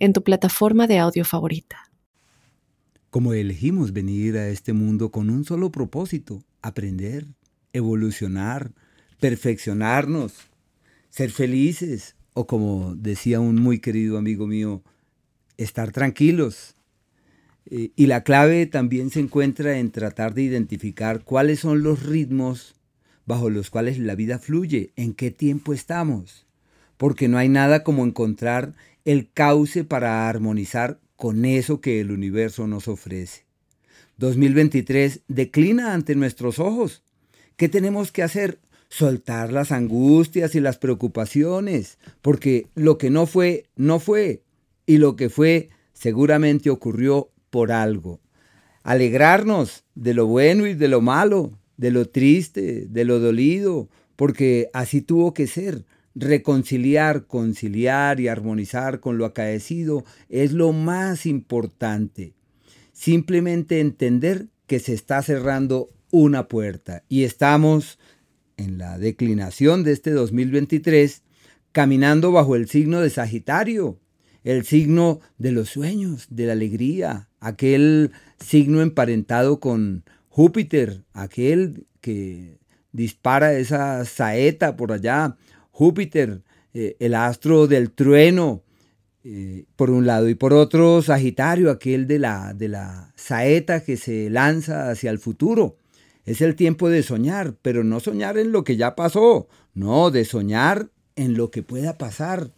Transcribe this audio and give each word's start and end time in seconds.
en 0.00 0.12
tu 0.12 0.24
plataforma 0.24 0.88
de 0.88 0.98
audio 0.98 1.24
favorita. 1.24 1.90
Como 3.10 3.32
elegimos 3.32 3.92
venir 3.92 4.36
a 4.36 4.48
este 4.48 4.72
mundo 4.72 5.10
con 5.10 5.30
un 5.30 5.44
solo 5.44 5.70
propósito, 5.70 6.42
aprender, 6.62 7.26
evolucionar, 7.72 8.72
perfeccionarnos, 9.20 10.34
ser 11.08 11.30
felices 11.30 12.16
o 12.34 12.46
como 12.46 12.94
decía 12.96 13.40
un 13.40 13.56
muy 13.56 13.78
querido 13.78 14.18
amigo 14.18 14.46
mío, 14.46 14.82
estar 15.56 15.92
tranquilos. 15.92 16.76
Eh, 17.66 17.90
y 17.94 18.06
la 18.06 18.22
clave 18.22 18.66
también 18.66 19.10
se 19.10 19.20
encuentra 19.20 19.78
en 19.78 19.90
tratar 19.90 20.34
de 20.34 20.42
identificar 20.42 21.22
cuáles 21.22 21.60
son 21.60 21.82
los 21.82 22.04
ritmos 22.04 22.74
bajo 23.26 23.50
los 23.50 23.70
cuales 23.70 23.98
la 23.98 24.14
vida 24.14 24.38
fluye, 24.38 24.92
en 24.96 25.14
qué 25.14 25.30
tiempo 25.30 25.72
estamos, 25.72 26.46
porque 26.96 27.28
no 27.28 27.38
hay 27.38 27.48
nada 27.48 27.84
como 27.84 28.04
encontrar 28.04 28.74
el 29.04 29.30
cauce 29.32 29.84
para 29.84 30.28
armonizar 30.28 31.00
con 31.16 31.44
eso 31.44 31.80
que 31.80 32.00
el 32.00 32.10
universo 32.10 32.66
nos 32.66 32.88
ofrece. 32.88 33.44
2023 34.18 35.20
declina 35.28 35.94
ante 35.94 36.14
nuestros 36.14 36.58
ojos. 36.58 37.02
¿Qué 37.56 37.68
tenemos 37.68 38.12
que 38.12 38.22
hacer? 38.22 38.58
Soltar 38.88 39.52
las 39.52 39.72
angustias 39.72 40.54
y 40.54 40.60
las 40.60 40.78
preocupaciones, 40.78 41.98
porque 42.22 42.66
lo 42.74 42.98
que 42.98 43.10
no 43.10 43.26
fue, 43.26 43.66
no 43.76 44.00
fue, 44.00 44.42
y 44.86 44.98
lo 44.98 45.14
que 45.14 45.28
fue 45.28 45.68
seguramente 45.92 46.70
ocurrió 46.70 47.30
por 47.50 47.70
algo. 47.70 48.20
Alegrarnos 48.82 49.84
de 49.94 50.14
lo 50.14 50.26
bueno 50.26 50.66
y 50.66 50.74
de 50.74 50.88
lo 50.88 51.00
malo, 51.00 51.52
de 51.76 51.90
lo 51.90 52.08
triste, 52.08 52.86
de 52.88 53.04
lo 53.04 53.20
dolido, 53.20 53.88
porque 54.16 54.68
así 54.72 55.02
tuvo 55.02 55.32
que 55.32 55.46
ser 55.46 55.84
reconciliar, 56.14 57.26
conciliar 57.26 58.20
y 58.20 58.28
armonizar 58.28 59.00
con 59.00 59.18
lo 59.18 59.24
acaecido 59.24 60.04
es 60.28 60.52
lo 60.52 60.72
más 60.72 61.26
importante. 61.26 62.34
Simplemente 62.92 63.80
entender 63.80 64.48
que 64.66 64.78
se 64.78 64.92
está 64.92 65.22
cerrando 65.22 65.88
una 66.10 66.48
puerta 66.48 67.04
y 67.08 67.24
estamos 67.24 67.98
en 68.56 68.78
la 68.78 68.98
declinación 68.98 69.84
de 69.84 69.92
este 69.92 70.10
2023 70.10 71.22
caminando 71.72 72.32
bajo 72.32 72.56
el 72.56 72.68
signo 72.68 73.00
de 73.00 73.10
Sagitario, 73.10 73.98
el 74.42 74.64
signo 74.64 75.20
de 75.38 75.52
los 75.52 75.68
sueños, 75.68 76.26
de 76.30 76.46
la 76.46 76.52
alegría, 76.52 77.28
aquel 77.40 78.12
signo 78.38 78.82
emparentado 78.82 79.60
con 79.60 80.04
Júpiter, 80.28 81.04
aquel 81.12 81.86
que 82.00 82.58
dispara 82.92 83.54
esa 83.54 84.04
saeta 84.04 84.76
por 84.76 84.92
allá 84.92 85.36
Júpiter, 85.80 86.42
eh, 86.74 86.96
el 87.00 87.14
astro 87.14 87.66
del 87.66 87.90
trueno, 87.90 88.62
eh, 89.24 89.64
por 89.76 89.88
un 89.88 90.04
lado, 90.04 90.28
y 90.28 90.34
por 90.34 90.52
otro 90.52 91.00
Sagitario, 91.00 91.70
aquel 91.70 92.06
de 92.06 92.18
la, 92.18 92.52
de 92.52 92.68
la 92.68 93.14
saeta 93.16 93.82
que 93.82 93.96
se 93.96 94.28
lanza 94.28 94.90
hacia 94.90 95.10
el 95.10 95.18
futuro. 95.18 95.78
Es 96.26 96.42
el 96.42 96.54
tiempo 96.54 96.90
de 96.90 97.02
soñar, 97.02 97.54
pero 97.62 97.82
no 97.82 97.98
soñar 97.98 98.36
en 98.36 98.52
lo 98.52 98.62
que 98.62 98.76
ya 98.76 98.94
pasó, 98.94 99.48
no, 99.72 100.10
de 100.10 100.26
soñar 100.26 100.90
en 101.16 101.34
lo 101.38 101.50
que 101.50 101.62
pueda 101.62 101.96
pasar, 101.96 102.52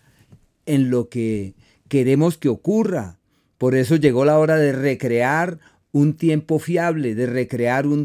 en 0.66 0.90
lo 0.90 1.08
que 1.08 1.54
queremos 1.86 2.38
que 2.38 2.48
ocurra. 2.48 3.20
Por 3.56 3.76
eso 3.76 3.94
llegó 3.94 4.24
la 4.24 4.40
hora 4.40 4.56
de 4.56 4.72
recrear 4.72 5.60
un 5.92 6.14
tiempo 6.14 6.58
fiable, 6.58 7.14
de 7.14 7.26
recrear 7.26 7.86
un 7.86 8.04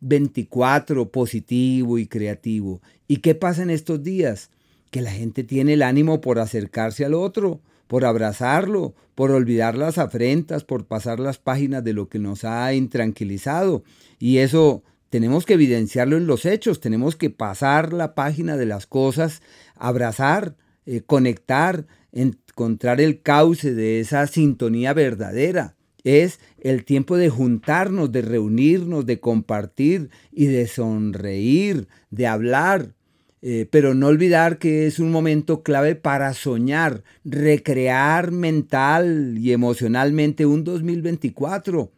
2024 0.00 1.10
positivo 1.10 1.98
y 1.98 2.06
creativo. 2.06 2.80
¿Y 3.08 3.18
qué 3.18 3.34
pasa 3.34 3.62
en 3.62 3.70
estos 3.70 4.02
días? 4.02 4.50
Que 4.90 5.00
la 5.00 5.10
gente 5.10 5.44
tiene 5.44 5.74
el 5.74 5.82
ánimo 5.82 6.20
por 6.20 6.38
acercarse 6.38 7.04
al 7.04 7.14
otro, 7.14 7.60
por 7.86 8.04
abrazarlo, 8.04 8.94
por 9.14 9.30
olvidar 9.30 9.76
las 9.76 9.98
afrentas, 9.98 10.64
por 10.64 10.86
pasar 10.86 11.20
las 11.20 11.38
páginas 11.38 11.84
de 11.84 11.92
lo 11.92 12.08
que 12.08 12.18
nos 12.18 12.44
ha 12.44 12.72
intranquilizado. 12.74 13.84
Y 14.18 14.38
eso 14.38 14.82
tenemos 15.10 15.46
que 15.46 15.54
evidenciarlo 15.54 16.16
en 16.16 16.26
los 16.26 16.44
hechos, 16.44 16.80
tenemos 16.80 17.16
que 17.16 17.30
pasar 17.30 17.92
la 17.92 18.14
página 18.14 18.56
de 18.56 18.66
las 18.66 18.86
cosas, 18.86 19.40
abrazar, 19.76 20.56
eh, 20.84 21.00
conectar, 21.00 21.86
encontrar 22.12 23.00
el 23.00 23.22
cauce 23.22 23.74
de 23.74 24.00
esa 24.00 24.26
sintonía 24.26 24.92
verdadera. 24.92 25.75
Es 26.06 26.38
el 26.60 26.84
tiempo 26.84 27.16
de 27.16 27.30
juntarnos, 27.30 28.12
de 28.12 28.22
reunirnos, 28.22 29.06
de 29.06 29.18
compartir 29.18 30.10
y 30.30 30.46
de 30.46 30.68
sonreír, 30.68 31.88
de 32.12 32.28
hablar, 32.28 32.94
eh, 33.42 33.66
pero 33.68 33.92
no 33.92 34.06
olvidar 34.06 34.58
que 34.58 34.86
es 34.86 35.00
un 35.00 35.10
momento 35.10 35.64
clave 35.64 35.96
para 35.96 36.32
soñar, 36.32 37.02
recrear 37.24 38.30
mental 38.30 39.36
y 39.36 39.50
emocionalmente 39.50 40.46
un 40.46 40.62
2024. 40.62 41.90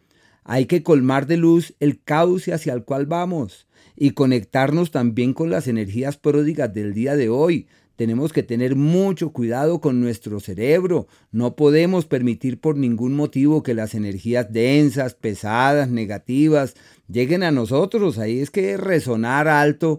Hay 0.43 0.65
que 0.65 0.83
colmar 0.83 1.27
de 1.27 1.37
luz 1.37 1.75
el 1.79 2.03
cauce 2.03 2.55
hacia 2.55 2.73
el 2.73 2.85
cual 2.85 3.05
vamos 3.05 3.67
y 3.95 4.13
conectarnos 4.13 4.91
también 4.91 5.35
con 5.35 5.51
las 5.51 5.69
energías 5.69 6.17
pródigas 6.17 6.73
del 6.73 6.95
día 6.95 7.15
de 7.15 7.29
hoy. 7.29 7.67
Tenemos 7.99 8.33
que 8.33 8.45
tener 8.45 8.77
mucho 8.77 9.33
cuidado 9.33 9.81
con 9.81 10.01
nuestro 10.01 10.39
cerebro. 10.39 11.09
No 11.33 11.57
podemos 11.57 12.05
permitir 12.05 12.61
por 12.61 12.77
ningún 12.77 13.17
motivo 13.17 13.65
que 13.65 13.75
las 13.75 13.93
energías 13.93 14.53
densas, 14.53 15.15
pesadas, 15.15 15.89
negativas 15.89 16.75
lleguen 17.09 17.43
a 17.43 17.51
nosotros. 17.51 18.19
Ahí 18.19 18.39
es 18.39 18.53
que 18.53 18.77
resonar 18.77 19.49
alto 19.49 19.99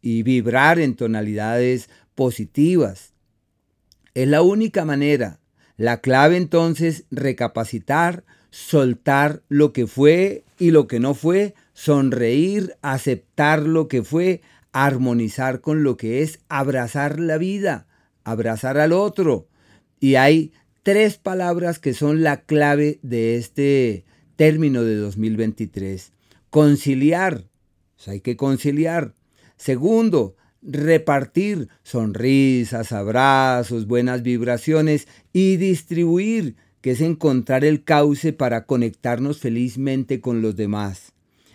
y 0.00 0.22
vibrar 0.22 0.78
en 0.78 0.94
tonalidades 0.94 1.90
positivas. 2.14 3.12
Es 4.14 4.26
la 4.26 4.40
única 4.40 4.86
manera. 4.86 5.38
La 5.76 6.00
clave 6.00 6.38
entonces, 6.38 7.04
recapacitar, 7.10 8.24
soltar 8.48 9.42
lo 9.50 9.74
que 9.74 9.86
fue 9.86 10.44
y 10.58 10.70
lo 10.70 10.86
que 10.86 10.98
no 10.98 11.12
fue, 11.12 11.54
sonreír, 11.74 12.74
aceptar 12.80 13.64
lo 13.64 13.86
que 13.86 14.02
fue, 14.02 14.40
armonizar 14.74 15.60
con 15.60 15.84
lo 15.84 15.96
que 15.96 16.20
es, 16.22 16.40
abrazar 16.48 17.20
la 17.20 17.38
vida, 17.38 17.86
abrazar 18.24 18.76
al 18.76 18.92
otro. 18.92 19.46
Y 20.00 20.16
hay 20.16 20.52
tres 20.82 21.16
palabras 21.16 21.78
que 21.78 21.94
son 21.94 22.24
la 22.24 22.42
clave 22.42 22.98
de 23.02 23.36
este 23.36 24.04
término 24.34 24.82
de 24.82 24.96
2023. 24.96 26.12
Conciliar. 26.50 27.44
hay 28.08 28.20
que 28.20 28.36
conciliar. 28.36 29.14
Segundo, 29.56 30.34
repartir 30.60 31.68
sonrisas, 31.84 32.90
abrazos, 32.90 33.86
buenas 33.86 34.24
vibraciones 34.24 35.06
y 35.32 35.56
distribuir, 35.56 36.56
que 36.80 36.90
es 36.90 37.00
encontrar 37.00 37.64
el 37.64 37.84
cauce 37.84 38.32
para 38.32 38.66
conectarnos 38.66 39.38
felizmente 39.38 40.20
con 40.20 40.42
los 40.42 40.56
demás. 40.56 41.12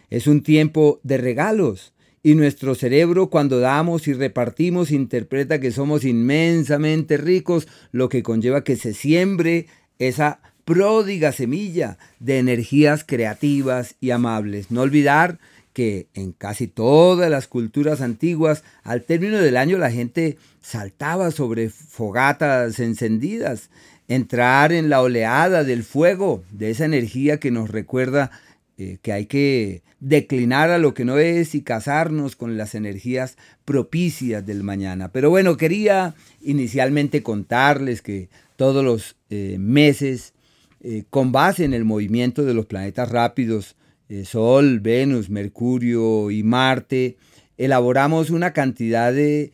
Es 0.10 0.26
un 0.26 0.42
tiempo 0.42 1.02
de 1.04 1.18
regalos 1.18 1.94
y 2.22 2.36
nuestro 2.36 2.76
cerebro 2.76 3.30
cuando 3.30 3.60
damos 3.60 4.08
y 4.08 4.14
repartimos 4.14 4.92
interpreta 4.92 5.60
que 5.60 5.72
somos 5.72 6.04
inmensamente 6.04 7.18
ricos, 7.18 7.68
lo 7.92 8.10
que 8.10 8.24
conlleva 8.24 8.64
que 8.64 8.76
se 8.76 8.94
siembre 8.94 9.68
esa 10.00 10.40
pródiga 10.66 11.32
semilla 11.32 11.98
de 12.20 12.40
energías 12.40 13.04
creativas 13.04 13.96
y 14.00 14.12
amables. 14.12 14.70
No 14.70 14.82
olvidar 14.82 15.40
que 15.74 16.08
en 16.14 16.32
casi 16.32 16.68
todas 16.68 17.30
las 17.30 17.48
culturas 17.48 18.02
antiguas, 18.02 18.64
al 18.84 19.04
término 19.04 19.38
del 19.38 19.58
año 19.58 19.78
la 19.78 19.92
gente 19.92 20.38
saltaba 20.62 21.32
sobre 21.32 21.70
fogatas 21.70 22.80
encendidas, 22.80 23.70
entrar 24.08 24.74
en 24.74 24.90
la 24.90 25.02
oleada 25.02 25.64
del 25.64 25.84
fuego, 25.84 26.44
de 26.52 26.72
esa 26.72 26.86
energía 26.86 27.40
que 27.40 27.52
nos 27.52 27.70
recuerda 27.70 28.32
eh, 28.82 28.98
que 29.02 29.12
hay 29.12 29.26
que 29.26 29.84
declinar 30.00 30.70
a 30.70 30.78
lo 30.78 30.94
que 30.94 31.04
no 31.04 31.18
es 31.18 31.54
y 31.54 31.64
casarnos 31.64 32.38
con 32.38 32.56
las 32.56 32.76
energías 32.76 33.36
propicias 33.66 34.46
del 34.46 34.64
mañana. 34.64 35.12
Pero 35.12 35.30
bueno, 35.30 35.58
quería 35.58 36.16
inicialmente 36.40 37.22
contarles 37.22 38.02
que 38.02 38.30
todos 38.56 38.82
los 38.82 39.18
eh, 39.30 39.58
meses, 39.60 40.34
eh, 40.80 41.04
con 41.10 41.34
base 41.34 41.66
en 41.66 41.74
el 41.74 41.84
movimiento 41.84 42.46
de 42.46 42.54
los 42.54 42.68
planetas 42.68 43.10
rápidos, 43.10 43.76
Sol, 44.24 44.80
Venus, 44.80 45.30
Mercurio 45.30 46.32
y 46.32 46.42
Marte, 46.42 47.18
elaboramos 47.58 48.30
una 48.30 48.54
cantidad 48.54 49.14
de 49.14 49.52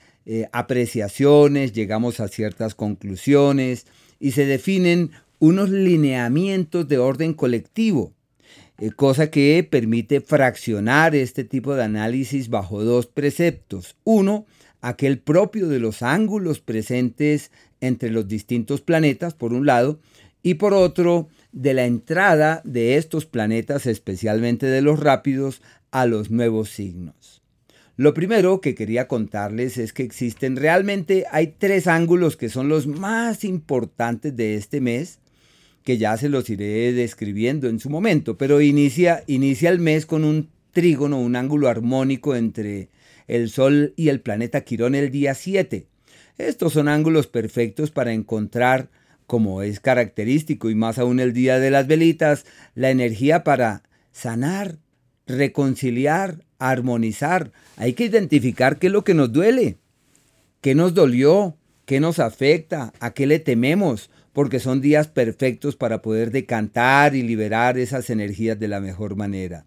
apreciaciones, 0.54 1.74
llegamos 1.74 2.22
a 2.22 2.30
ciertas 2.30 2.74
conclusiones 2.74 3.86
y 4.18 4.32
se 4.32 4.46
definen 4.46 5.12
unos 5.40 5.72
lineamientos 5.72 6.88
de 6.88 7.00
orden 7.00 7.34
colectivo, 7.34 8.15
eh, 8.78 8.92
cosa 8.92 9.30
que 9.30 9.66
permite 9.70 10.22
fraccionar 10.22 11.16
este 11.16 11.44
tipo 11.44 11.76
de 11.76 11.84
análisis 11.84 12.50
bajo 12.50 12.84
dos 12.84 13.08
preceptos. 13.08 13.96
Uno, 14.04 14.46
aquel 14.82 15.20
propio 15.20 15.68
de 15.68 15.80
los 15.80 16.02
ángulos 16.02 16.60
presentes 16.60 17.52
entre 17.82 18.12
los 18.12 18.28
distintos 18.28 18.82
planetas, 18.82 19.34
por 19.34 19.54
un 19.54 19.66
lado, 19.66 20.00
y 20.44 20.56
por 20.56 20.74
otro, 20.74 21.30
de 21.52 21.74
la 21.74 21.86
entrada 21.86 22.62
de 22.66 22.98
estos 22.98 23.26
planetas, 23.26 23.86
especialmente 23.86 24.66
de 24.66 24.82
los 24.82 25.00
rápidos, 25.00 25.62
a 25.92 26.06
los 26.06 26.30
nuevos 26.30 26.70
signos. 26.70 27.42
Lo 27.98 28.14
primero 28.14 28.60
que 28.60 28.76
quería 28.76 29.08
contarles 29.08 29.78
es 29.78 29.94
que 29.94 30.04
existen 30.04 30.58
realmente, 30.58 31.24
hay 31.32 31.56
tres 31.58 31.88
ángulos 31.88 32.36
que 32.36 32.50
son 32.50 32.68
los 32.68 32.88
más 32.88 33.46
importantes 33.46 34.36
de 34.36 34.56
este 34.56 34.82
mes, 34.82 35.20
que 35.86 35.98
ya 36.00 36.18
se 36.18 36.30
los 36.30 36.50
iré 36.50 36.92
describiendo 36.94 37.70
en 37.70 37.80
su 37.80 37.92
momento, 37.92 38.38
pero 38.38 38.60
inicia, 38.60 39.24
inicia 39.28 39.70
el 39.70 39.80
mes 39.80 40.08
con 40.08 40.26
un 40.26 40.50
trígono, 40.74 41.22
un 41.22 41.36
ángulo 41.36 41.70
armónico 41.70 42.36
entre 42.36 42.90
el 43.28 43.52
Sol 43.52 43.94
y 43.96 44.10
el 44.10 44.20
planeta 44.20 44.62
Quirón 44.62 44.96
el 44.96 45.12
día 45.12 45.36
7. 45.36 45.86
Estos 46.40 46.74
son 46.74 46.88
ángulos 46.88 47.28
perfectos 47.28 47.92
para 47.92 48.14
encontrar, 48.14 48.90
como 49.28 49.62
es 49.62 49.80
característico 49.80 50.72
y 50.72 50.76
más 50.76 50.98
aún 50.98 51.20
el 51.20 51.34
día 51.34 51.60
de 51.60 51.70
las 51.70 51.86
velitas, 51.86 52.46
la 52.74 52.90
energía 52.90 53.44
para 53.44 53.84
sanar, 54.12 54.80
reconciliar, 55.28 56.44
armonizar. 56.58 57.52
Hay 57.78 57.94
que 57.94 58.06
identificar 58.06 58.80
qué 58.80 58.88
es 58.88 58.94
lo 58.94 59.04
que 59.04 59.14
nos 59.14 59.32
duele, 59.32 59.78
qué 60.62 60.74
nos 60.74 60.96
dolió, 60.96 61.56
qué 61.86 62.00
nos 62.00 62.18
afecta, 62.18 62.92
a 63.00 63.14
qué 63.14 63.28
le 63.28 63.38
tememos, 63.38 64.10
porque 64.36 64.60
son 64.60 64.82
días 64.82 65.08
perfectos 65.08 65.78
para 65.78 66.02
poder 66.02 66.30
decantar 66.30 67.16
y 67.16 67.24
liberar 67.24 67.78
esas 67.78 68.10
energías 68.10 68.60
de 68.60 68.68
la 68.68 68.82
mejor 68.82 69.16
manera. 69.16 69.66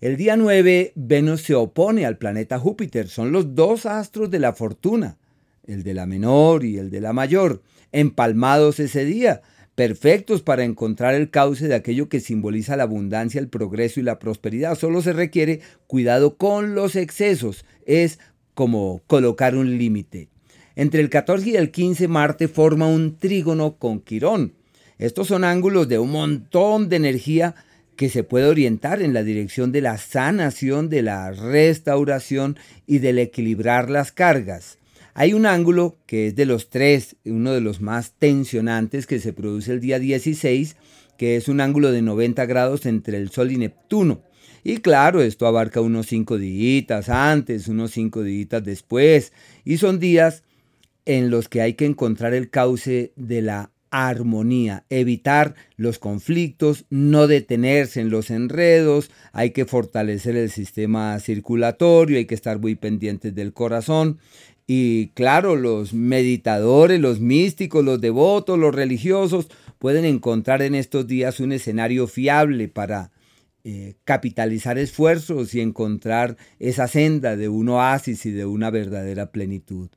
El 0.00 0.16
día 0.16 0.36
9, 0.36 0.92
Venus 0.94 1.42
se 1.42 1.56
opone 1.56 2.06
al 2.06 2.16
planeta 2.16 2.60
Júpiter. 2.60 3.08
Son 3.08 3.32
los 3.32 3.56
dos 3.56 3.84
astros 3.84 4.30
de 4.30 4.38
la 4.38 4.52
fortuna, 4.52 5.18
el 5.66 5.82
de 5.82 5.92
la 5.92 6.06
menor 6.06 6.62
y 6.62 6.78
el 6.78 6.88
de 6.88 7.00
la 7.00 7.12
mayor, 7.12 7.62
empalmados 7.90 8.78
ese 8.78 9.04
día, 9.04 9.42
perfectos 9.74 10.42
para 10.42 10.62
encontrar 10.62 11.16
el 11.16 11.30
cauce 11.30 11.66
de 11.66 11.74
aquello 11.74 12.08
que 12.08 12.20
simboliza 12.20 12.76
la 12.76 12.84
abundancia, 12.84 13.40
el 13.40 13.48
progreso 13.48 13.98
y 13.98 14.04
la 14.04 14.20
prosperidad. 14.20 14.76
Solo 14.78 15.02
se 15.02 15.12
requiere 15.12 15.62
cuidado 15.88 16.36
con 16.36 16.76
los 16.76 16.94
excesos. 16.94 17.64
Es 17.86 18.20
como 18.54 19.02
colocar 19.08 19.56
un 19.56 19.78
límite. 19.78 20.28
Entre 20.76 21.00
el 21.00 21.08
14 21.08 21.50
y 21.50 21.56
el 21.56 21.70
15 21.70 22.08
Marte 22.08 22.48
forma 22.48 22.86
un 22.86 23.16
trígono 23.16 23.76
con 23.76 24.00
Quirón. 24.00 24.54
Estos 24.98 25.28
son 25.28 25.44
ángulos 25.44 25.88
de 25.88 25.98
un 25.98 26.10
montón 26.10 26.88
de 26.88 26.96
energía 26.96 27.54
que 27.96 28.08
se 28.08 28.24
puede 28.24 28.46
orientar 28.46 29.02
en 29.02 29.14
la 29.14 29.22
dirección 29.22 29.70
de 29.70 29.80
la 29.80 29.98
sanación, 29.98 30.88
de 30.88 31.02
la 31.02 31.30
restauración 31.30 32.56
y 32.86 32.98
del 32.98 33.18
equilibrar 33.18 33.88
las 33.88 34.10
cargas. 34.10 34.78
Hay 35.14 35.32
un 35.32 35.46
ángulo 35.46 35.96
que 36.06 36.28
es 36.28 36.34
de 36.34 36.44
los 36.44 36.70
tres, 36.70 37.14
uno 37.24 37.52
de 37.52 37.60
los 37.60 37.80
más 37.80 38.12
tensionantes 38.18 39.06
que 39.06 39.20
se 39.20 39.32
produce 39.32 39.72
el 39.72 39.80
día 39.80 40.00
16, 40.00 40.74
que 41.16 41.36
es 41.36 41.46
un 41.46 41.60
ángulo 41.60 41.92
de 41.92 42.02
90 42.02 42.46
grados 42.46 42.84
entre 42.86 43.18
el 43.18 43.30
Sol 43.30 43.52
y 43.52 43.58
Neptuno. 43.58 44.22
Y 44.64 44.78
claro, 44.78 45.22
esto 45.22 45.46
abarca 45.46 45.80
unos 45.80 46.06
cinco 46.06 46.36
días 46.36 47.08
antes, 47.08 47.68
unos 47.68 47.92
cinco 47.92 48.24
días 48.24 48.64
después, 48.64 49.32
y 49.64 49.76
son 49.76 50.00
días 50.00 50.42
en 51.04 51.30
los 51.30 51.48
que 51.48 51.60
hay 51.60 51.74
que 51.74 51.86
encontrar 51.86 52.34
el 52.34 52.50
cauce 52.50 53.12
de 53.16 53.42
la 53.42 53.70
armonía, 53.90 54.84
evitar 54.90 55.54
los 55.76 56.00
conflictos, 56.00 56.84
no 56.90 57.28
detenerse 57.28 58.00
en 58.00 58.10
los 58.10 58.30
enredos, 58.30 59.10
hay 59.32 59.50
que 59.50 59.66
fortalecer 59.66 60.34
el 60.36 60.50
sistema 60.50 61.18
circulatorio, 61.20 62.18
hay 62.18 62.24
que 62.24 62.34
estar 62.34 62.58
muy 62.58 62.74
pendientes 62.74 63.34
del 63.36 63.52
corazón. 63.52 64.18
Y 64.66 65.08
claro, 65.08 65.54
los 65.54 65.94
meditadores, 65.94 66.98
los 66.98 67.20
místicos, 67.20 67.84
los 67.84 68.00
devotos, 68.00 68.58
los 68.58 68.74
religiosos 68.74 69.46
pueden 69.78 70.04
encontrar 70.04 70.62
en 70.62 70.74
estos 70.74 71.06
días 71.06 71.38
un 71.38 71.52
escenario 71.52 72.08
fiable 72.08 72.66
para 72.66 73.12
eh, 73.62 73.94
capitalizar 74.04 74.76
esfuerzos 74.76 75.54
y 75.54 75.60
encontrar 75.60 76.36
esa 76.58 76.88
senda 76.88 77.36
de 77.36 77.48
un 77.48 77.68
oasis 77.68 78.26
y 78.26 78.32
de 78.32 78.44
una 78.44 78.70
verdadera 78.70 79.30
plenitud. 79.30 79.90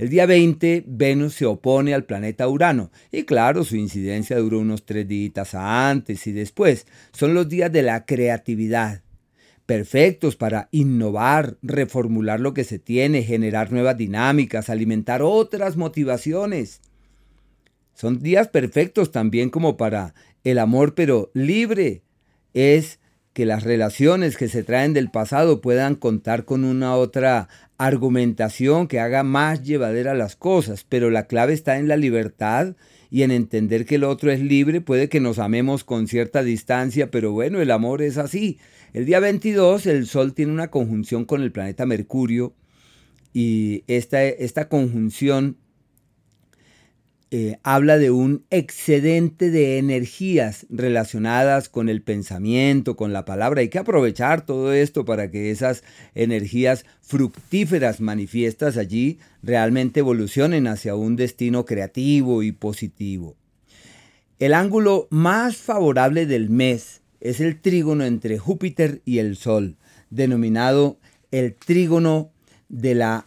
El 0.00 0.08
día 0.08 0.24
20, 0.24 0.84
Venus 0.86 1.34
se 1.34 1.44
opone 1.44 1.92
al 1.92 2.04
planeta 2.04 2.48
Urano. 2.48 2.90
Y 3.12 3.24
claro, 3.24 3.64
su 3.64 3.76
incidencia 3.76 4.38
duró 4.38 4.60
unos 4.60 4.86
tres 4.86 5.06
días 5.06 5.54
antes 5.54 6.26
y 6.26 6.32
después. 6.32 6.86
Son 7.12 7.34
los 7.34 7.50
días 7.50 7.70
de 7.70 7.82
la 7.82 8.06
creatividad. 8.06 9.02
Perfectos 9.66 10.36
para 10.36 10.70
innovar, 10.72 11.58
reformular 11.60 12.40
lo 12.40 12.54
que 12.54 12.64
se 12.64 12.78
tiene, 12.78 13.24
generar 13.24 13.72
nuevas 13.72 13.98
dinámicas, 13.98 14.70
alimentar 14.70 15.20
otras 15.20 15.76
motivaciones. 15.76 16.80
Son 17.92 18.20
días 18.20 18.48
perfectos 18.48 19.12
también 19.12 19.50
como 19.50 19.76
para 19.76 20.14
el 20.44 20.60
amor, 20.60 20.94
pero 20.94 21.30
libre. 21.34 22.00
Es 22.54 22.99
que 23.40 23.46
las 23.46 23.62
relaciones 23.62 24.36
que 24.36 24.50
se 24.50 24.62
traen 24.62 24.92
del 24.92 25.10
pasado 25.10 25.62
puedan 25.62 25.94
contar 25.94 26.44
con 26.44 26.62
una 26.62 26.94
otra 26.94 27.48
argumentación 27.78 28.86
que 28.86 29.00
haga 29.00 29.22
más 29.22 29.62
llevadera 29.62 30.12
las 30.12 30.36
cosas, 30.36 30.84
pero 30.86 31.08
la 31.08 31.26
clave 31.26 31.54
está 31.54 31.78
en 31.78 31.88
la 31.88 31.96
libertad 31.96 32.76
y 33.10 33.22
en 33.22 33.30
entender 33.30 33.86
que 33.86 33.94
el 33.94 34.04
otro 34.04 34.30
es 34.30 34.40
libre, 34.42 34.82
puede 34.82 35.08
que 35.08 35.20
nos 35.20 35.38
amemos 35.38 35.84
con 35.84 36.06
cierta 36.06 36.42
distancia, 36.42 37.10
pero 37.10 37.32
bueno, 37.32 37.62
el 37.62 37.70
amor 37.70 38.02
es 38.02 38.18
así. 38.18 38.58
El 38.92 39.06
día 39.06 39.20
22 39.20 39.86
el 39.86 40.06
Sol 40.06 40.34
tiene 40.34 40.52
una 40.52 40.68
conjunción 40.68 41.24
con 41.24 41.40
el 41.40 41.50
planeta 41.50 41.86
Mercurio 41.86 42.52
y 43.32 43.84
esta, 43.86 44.22
esta 44.22 44.68
conjunción 44.68 45.56
eh, 47.32 47.58
habla 47.62 47.96
de 47.98 48.10
un 48.10 48.44
excedente 48.50 49.52
de 49.52 49.78
energías 49.78 50.66
relacionadas 50.68 51.68
con 51.68 51.88
el 51.88 52.02
pensamiento, 52.02 52.96
con 52.96 53.12
la 53.12 53.24
palabra. 53.24 53.60
Hay 53.60 53.68
que 53.68 53.78
aprovechar 53.78 54.44
todo 54.44 54.72
esto 54.72 55.04
para 55.04 55.30
que 55.30 55.52
esas 55.52 55.84
energías 56.16 56.84
fructíferas 57.02 58.00
manifiestas 58.00 58.76
allí 58.76 59.20
realmente 59.44 60.00
evolucionen 60.00 60.66
hacia 60.66 60.96
un 60.96 61.14
destino 61.14 61.64
creativo 61.64 62.42
y 62.42 62.50
positivo. 62.50 63.36
El 64.40 64.52
ángulo 64.52 65.06
más 65.10 65.56
favorable 65.56 66.26
del 66.26 66.50
mes 66.50 67.00
es 67.20 67.38
el 67.38 67.60
trígono 67.60 68.04
entre 68.04 68.38
Júpiter 68.38 69.02
y 69.04 69.18
el 69.18 69.36
Sol, 69.36 69.76
denominado 70.10 70.98
el 71.30 71.54
trígono 71.54 72.32
de 72.68 72.96
la 72.96 73.26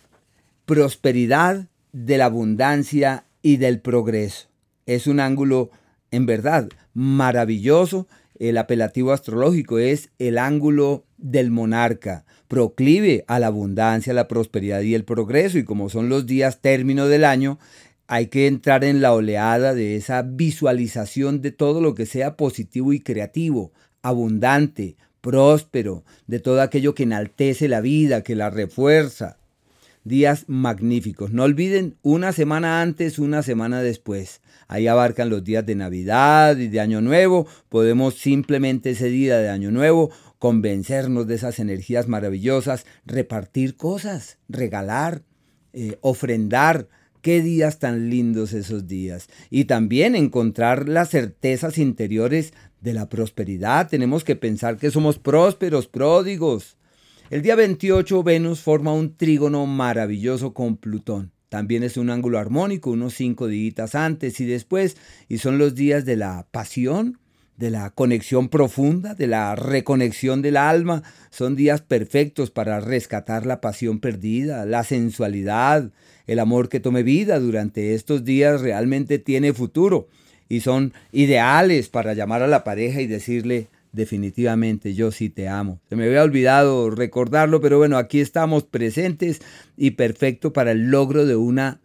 prosperidad, 0.66 1.68
de 1.94 2.18
la 2.18 2.26
abundancia 2.26 3.26
y 3.44 3.58
del 3.58 3.80
progreso. 3.80 4.48
Es 4.88 5.06
un 5.06 5.20
ángulo 5.20 5.70
en 6.10 6.26
verdad 6.26 6.70
maravilloso. 6.96 8.08
El 8.40 8.58
apelativo 8.58 9.12
astrológico 9.12 9.78
es 9.78 10.10
el 10.18 10.40
ángulo 10.40 11.06
del 11.18 11.52
monarca, 11.52 12.26
proclive 12.48 13.24
a 13.28 13.40
la 13.40 13.48
abundancia, 13.48 14.14
la 14.14 14.28
prosperidad 14.28 14.82
y 14.82 14.96
el 14.96 15.06
progreso. 15.06 15.60
Y 15.60 15.64
como 15.64 15.90
son 15.90 16.10
los 16.10 16.26
días 16.26 16.62
término 16.62 17.08
del 17.08 17.26
año, 17.26 17.60
hay 18.08 18.28
que 18.28 18.48
entrar 18.48 18.84
en 18.84 19.02
la 19.02 19.14
oleada 19.14 19.74
de 19.74 19.96
esa 19.96 20.24
visualización 20.24 21.42
de 21.42 21.52
todo 21.52 21.80
lo 21.80 21.96
que 21.96 22.06
sea 22.06 22.36
positivo 22.36 22.92
y 22.92 23.00
creativo, 23.00 23.72
abundante, 24.02 24.98
próspero, 25.22 26.04
de 26.28 26.40
todo 26.40 26.62
aquello 26.62 26.96
que 26.96 27.04
enaltece 27.04 27.70
la 27.70 27.80
vida, 27.80 28.24
que 28.24 28.36
la 28.36 28.50
refuerza, 28.50 29.38
días 30.04 30.46
magníficos. 30.48 31.32
No 31.32 31.44
olviden 31.44 31.96
una 32.02 32.32
semana 32.32 32.82
antes, 32.82 33.20
una 33.20 33.44
semana 33.44 33.82
después. 33.82 34.42
Ahí 34.68 34.88
abarcan 34.88 35.30
los 35.30 35.44
días 35.44 35.66
de 35.66 35.76
Navidad 35.76 36.58
y 36.58 36.68
de 36.68 36.80
Año 36.80 37.02
Nuevo. 37.02 37.48
Podemos 37.70 38.16
simplemente 38.16 38.92
ese 38.92 39.10
día 39.10 39.38
de 39.38 39.50
Año 39.50 39.72
Nuevo 39.72 40.12
convencernos 40.40 41.28
de 41.28 41.36
esas 41.36 41.60
energías 41.60 42.08
maravillosas, 42.08 42.86
repartir 43.06 43.78
cosas, 43.78 44.40
regalar, 44.50 45.24
eh, 45.72 45.98
ofrendar. 46.02 46.88
Qué 47.22 47.42
días 47.42 47.80
tan 47.80 48.10
lindos 48.10 48.52
esos 48.52 48.86
días. 48.86 49.30
Y 49.50 49.64
también 49.64 50.14
encontrar 50.16 50.90
las 50.90 51.12
certezas 51.12 51.78
interiores 51.78 52.54
de 52.82 52.94
la 52.94 53.08
prosperidad. 53.08 53.88
Tenemos 53.88 54.26
que 54.26 54.36
pensar 54.36 54.76
que 54.76 54.92
somos 54.92 55.20
prósperos, 55.20 55.88
pródigos 55.88 56.76
el 57.34 57.42
día 57.42 57.56
28 57.56 58.22
Venus 58.22 58.60
forma 58.60 58.94
un 58.94 59.18
trígono 59.18 59.66
maravilloso 59.66 60.54
con 60.54 60.78
Plutón. 60.78 61.32
También 61.50 61.82
es 61.82 61.98
un 61.98 62.12
ángulo 62.12 62.38
armónico, 62.38 62.92
unos 62.92 63.16
cinco 63.16 63.48
días 63.48 63.96
antes 63.96 64.40
y 64.40 64.46
después, 64.46 64.98
y 65.28 65.40
son 65.40 65.58
los 65.58 65.74
días 65.74 66.06
de 66.06 66.16
la 66.16 66.46
pasión, 66.52 67.18
de 67.58 67.72
la 67.72 67.90
conexión 67.90 68.50
profunda, 68.50 69.16
de 69.16 69.26
la 69.26 69.56
reconexión 69.56 70.44
del 70.44 70.58
alma. 70.58 71.02
Son 71.32 71.56
días 71.56 71.82
perfectos 71.82 72.52
para 72.52 72.80
rescatar 72.80 73.48
la 73.48 73.62
pasión 73.62 74.00
perdida, 74.00 74.68
la 74.68 74.84
sensualidad, 74.84 75.90
el 76.28 76.38
amor 76.38 76.70
que 76.70 76.80
tome 76.80 77.02
vida 77.02 77.40
durante 77.40 77.96
estos 77.96 78.24
días 78.26 78.62
realmente 78.62 79.18
tiene 79.18 79.54
futuro 79.54 80.08
y 80.50 80.60
son 80.60 80.94
ideales 81.12 81.90
para 81.90 82.14
llamar 82.14 82.44
a 82.44 82.48
la 82.48 82.64
pareja 82.64 83.02
y 83.02 83.08
decirle 83.08 83.70
definitivamente 83.94 84.94
yo 84.94 85.12
sí 85.12 85.30
te 85.30 85.48
amo. 85.48 85.80
Se 85.88 85.96
me 85.96 86.06
había 86.06 86.24
olvidado 86.24 86.90
recordarlo, 86.90 87.62
pero 87.62 87.78
bueno, 87.78 87.98
aquí 87.98 88.20
estamos 88.20 88.64
presentes 88.64 89.42
y 89.78 89.92
perfecto 89.92 90.52
para 90.52 90.72
el 90.72 90.90
logro 90.90 91.26
de 91.26 91.38
una 91.38 91.80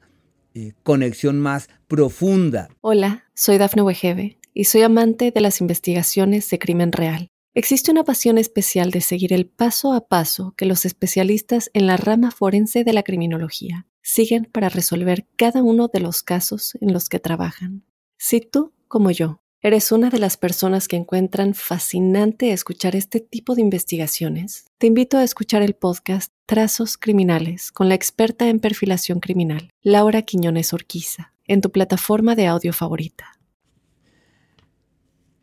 eh, 0.55 0.73
conexión 0.83 1.38
más 1.38 1.69
profunda. 1.87 2.69
Hola, 2.81 3.25
soy 3.35 3.59
Dafne 3.59 3.83
Wegebe 3.83 4.38
y 4.55 4.65
soy 4.65 4.83
amante 4.83 5.31
de 5.31 5.41
las 5.41 5.61
investigaciones 5.61 6.50
de 6.50 6.59
crimen 6.59 6.91
real. 6.91 7.29
Existe 7.55 7.91
una 7.91 8.05
pasión 8.05 8.38
especial 8.38 8.91
de 8.91 9.00
seguir 9.00 9.33
el 9.33 9.47
paso 9.47 9.93
a 9.93 10.09
paso 10.09 10.55
que 10.57 10.67
los 10.67 10.85
especialistas 10.85 11.71
en 11.75 11.87
la 11.87 11.97
rama 11.97 12.31
forense 12.31 12.85
de 12.85 12.93
la 12.93 13.03
criminología 13.03 13.87
siguen 14.03 14.45
para 14.45 14.69
resolver 14.69 15.27
cada 15.37 15.62
uno 15.62 15.88
de 15.88 16.00
los 16.00 16.23
casos 16.23 16.79
en 16.81 16.93
los 16.93 17.09
que 17.09 17.19
trabajan. 17.19 17.85
Si 18.17 18.41
tú, 18.41 18.73
como 18.87 19.11
yo, 19.11 19.43
eres 19.61 19.91
una 19.91 20.09
de 20.09 20.19
las 20.19 20.37
personas 20.37 20.87
que 20.87 20.97
encuentran 20.97 21.55
fascinante 21.55 22.53
escuchar 22.53 22.95
este 22.95 23.21
tipo 23.21 23.55
de 23.55 23.62
investigaciones, 23.62 24.67
te 24.79 24.87
invito 24.87 25.19
a 25.19 25.25
escuchar 25.25 25.62
el 25.62 25.75
podcast 25.75 26.33
Trazos 26.47 26.97
Criminales 26.97 27.73
con 27.73 27.88
la 27.88 27.95
experta 27.95 28.49
en 28.49 28.61
perfilación 28.61 29.19
criminal, 29.19 29.71
Laura 29.83 30.23
Quiñones 30.23 30.73
Orquiza, 30.73 31.33
en 31.47 31.61
tu 31.61 31.73
plataforma 31.73 32.37
de 32.37 32.47
audio 32.47 32.73
favorita. 32.73 33.38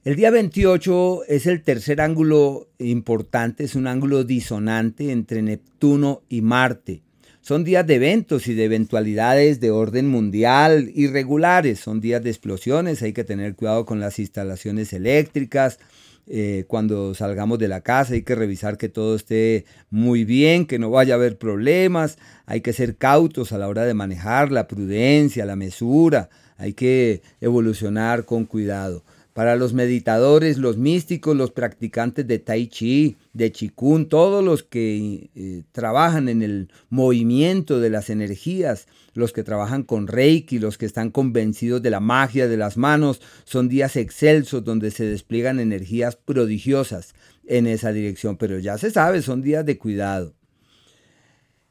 El 0.06 0.16
día 0.16 0.30
28 0.30 1.26
es 1.28 1.48
el 1.48 1.64
tercer 1.64 2.00
ángulo 2.00 2.70
importante, 2.78 3.64
es 3.64 3.76
un 3.76 3.88
ángulo 3.88 4.24
disonante 4.24 5.12
entre 5.12 5.42
Neptuno 5.42 6.22
y 6.30 6.42
Marte. 6.42 7.05
Son 7.46 7.64
días 7.64 7.86
de 7.86 7.94
eventos 7.94 8.48
y 8.48 8.56
de 8.56 8.64
eventualidades 8.64 9.60
de 9.60 9.70
orden 9.70 10.08
mundial 10.08 10.90
irregulares, 10.96 11.80
son 11.80 12.02
días 12.02 12.24
de 12.24 12.32
explosiones, 12.32 13.04
hay 13.04 13.14
que 13.14 13.24
tener 13.24 13.54
cuidado 13.54 13.86
con 13.86 14.00
las 14.00 14.18
instalaciones 14.18 14.94
eléctricas, 14.94 15.78
eh, 16.26 16.66
cuando 16.68 17.14
salgamos 17.14 17.60
de 17.60 17.68
la 17.68 17.82
casa 17.82 18.16
hay 18.16 18.24
que 18.24 18.34
revisar 18.34 18.80
que 18.80 18.90
todo 18.90 19.16
esté 19.16 19.66
muy 19.92 20.26
bien, 20.26 20.66
que 20.66 20.80
no 20.80 20.90
vaya 20.90 21.14
a 21.14 21.18
haber 21.18 21.38
problemas, 21.38 22.18
hay 22.48 22.62
que 22.62 22.74
ser 22.74 22.96
cautos 22.96 23.52
a 23.52 23.60
la 23.60 23.68
hora 23.68 23.86
de 23.86 23.94
manejar 23.94 24.52
la 24.52 24.68
prudencia, 24.68 25.46
la 25.46 25.56
mesura, 25.56 26.32
hay 26.58 26.74
que 26.74 27.22
evolucionar 27.42 28.26
con 28.26 28.46
cuidado. 28.46 29.04
Para 29.36 29.58
los 29.58 29.74
meditadores, 29.74 30.58
los 30.58 30.78
místicos, 30.78 31.36
los 31.36 31.52
practicantes 31.52 32.26
de 32.26 32.40
Tai 32.40 32.68
Chi, 32.68 33.18
de 33.34 33.52
Qigong, 33.52 34.08
todos 34.08 34.42
los 34.42 34.64
que 34.64 35.30
eh, 35.36 35.64
trabajan 35.74 36.30
en 36.30 36.42
el 36.42 36.70
movimiento 36.90 37.82
de 37.82 37.90
las 37.90 38.10
energías, 38.10 38.88
los 39.14 39.34
que 39.34 39.44
trabajan 39.44 39.84
con 39.84 40.08
Reiki, 40.08 40.58
los 40.58 40.78
que 40.78 40.86
están 40.86 41.12
convencidos 41.12 41.82
de 41.82 41.90
la 41.90 42.00
magia 42.00 42.48
de 42.48 42.56
las 42.56 42.78
manos, 42.78 43.20
son 43.44 43.68
días 43.68 43.98
excelsos 43.98 44.64
donde 44.64 44.90
se 44.90 45.04
despliegan 45.04 45.60
energías 45.60 46.16
prodigiosas 46.16 47.14
en 47.46 47.68
esa 47.68 47.92
dirección, 47.92 48.38
pero 48.38 48.58
ya 48.60 48.78
se 48.78 48.90
sabe, 48.90 49.22
son 49.22 49.42
días 49.42 49.66
de 49.66 49.78
cuidado. 49.78 50.34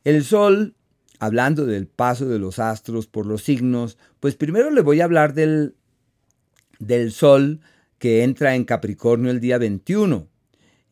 El 0.04 0.22
sol, 0.22 0.74
hablando 1.18 1.64
del 1.64 1.86
paso 1.86 2.28
de 2.28 2.38
los 2.38 2.58
astros 2.58 3.06
por 3.06 3.24
los 3.24 3.42
signos, 3.42 3.96
pues 4.20 4.34
primero 4.34 4.70
le 4.70 4.82
voy 4.82 5.00
a 5.00 5.04
hablar 5.04 5.32
del 5.32 5.76
del 6.78 7.12
Sol 7.12 7.60
que 7.98 8.22
entra 8.22 8.54
en 8.54 8.64
Capricornio 8.64 9.30
el 9.30 9.40
día 9.40 9.58
21. 9.58 10.28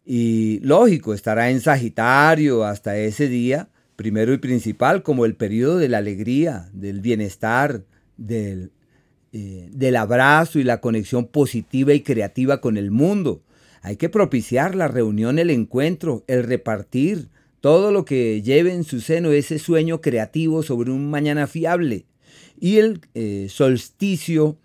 Y 0.04 0.60
lógico, 0.62 1.14
estará 1.14 1.50
en 1.50 1.60
Sagitario 1.60 2.64
hasta 2.64 2.96
ese 2.96 3.28
día, 3.28 3.68
primero 3.96 4.32
y 4.32 4.38
principal, 4.38 5.02
como 5.02 5.24
el 5.24 5.36
periodo 5.36 5.78
de 5.78 5.88
la 5.88 5.98
alegría, 5.98 6.68
del 6.72 7.00
bienestar, 7.00 7.84
del, 8.16 8.72
eh, 9.32 9.68
del 9.72 9.96
abrazo 9.96 10.58
y 10.58 10.64
la 10.64 10.80
conexión 10.80 11.26
positiva 11.26 11.92
y 11.92 12.00
creativa 12.00 12.60
con 12.60 12.76
el 12.76 12.90
mundo. 12.90 13.42
Hay 13.82 13.96
que 13.96 14.08
propiciar 14.08 14.74
la 14.74 14.88
reunión, 14.88 15.38
el 15.38 15.50
encuentro, 15.50 16.24
el 16.28 16.44
repartir, 16.44 17.28
todo 17.60 17.92
lo 17.92 18.04
que 18.04 18.42
lleve 18.42 18.74
en 18.74 18.84
su 18.84 19.00
seno 19.00 19.30
ese 19.30 19.58
sueño 19.58 20.00
creativo 20.00 20.62
sobre 20.62 20.90
un 20.90 21.10
mañana 21.10 21.46
fiable. 21.46 22.06
Y 22.58 22.78
el 22.78 23.00
eh, 23.14 23.46
solsticio 23.48 24.58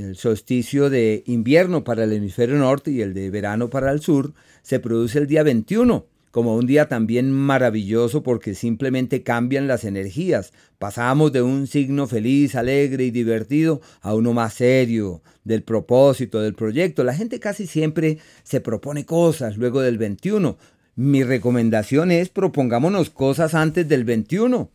el 0.00 0.16
solsticio 0.16 0.90
de 0.90 1.22
invierno 1.26 1.84
para 1.84 2.04
el 2.04 2.12
hemisferio 2.12 2.56
norte 2.56 2.90
y 2.90 3.02
el 3.02 3.14
de 3.14 3.30
verano 3.30 3.70
para 3.70 3.90
el 3.92 4.00
sur 4.00 4.32
se 4.62 4.80
produce 4.80 5.18
el 5.18 5.26
día 5.26 5.42
21, 5.42 6.06
como 6.30 6.56
un 6.56 6.66
día 6.66 6.88
también 6.88 7.30
maravilloso 7.32 8.22
porque 8.22 8.54
simplemente 8.54 9.22
cambian 9.22 9.66
las 9.66 9.84
energías. 9.84 10.52
Pasamos 10.78 11.32
de 11.32 11.42
un 11.42 11.66
signo 11.66 12.06
feliz, 12.06 12.54
alegre 12.54 13.04
y 13.04 13.10
divertido 13.10 13.80
a 14.00 14.14
uno 14.14 14.32
más 14.32 14.54
serio, 14.54 15.22
del 15.44 15.62
propósito, 15.62 16.40
del 16.40 16.54
proyecto. 16.54 17.04
La 17.04 17.14
gente 17.14 17.40
casi 17.40 17.66
siempre 17.66 18.18
se 18.42 18.60
propone 18.60 19.04
cosas 19.04 19.56
luego 19.56 19.80
del 19.80 19.98
21. 19.98 20.56
Mi 20.96 21.22
recomendación 21.24 22.10
es 22.10 22.28
propongámonos 22.28 23.10
cosas 23.10 23.54
antes 23.54 23.88
del 23.88 24.04
21 24.04 24.70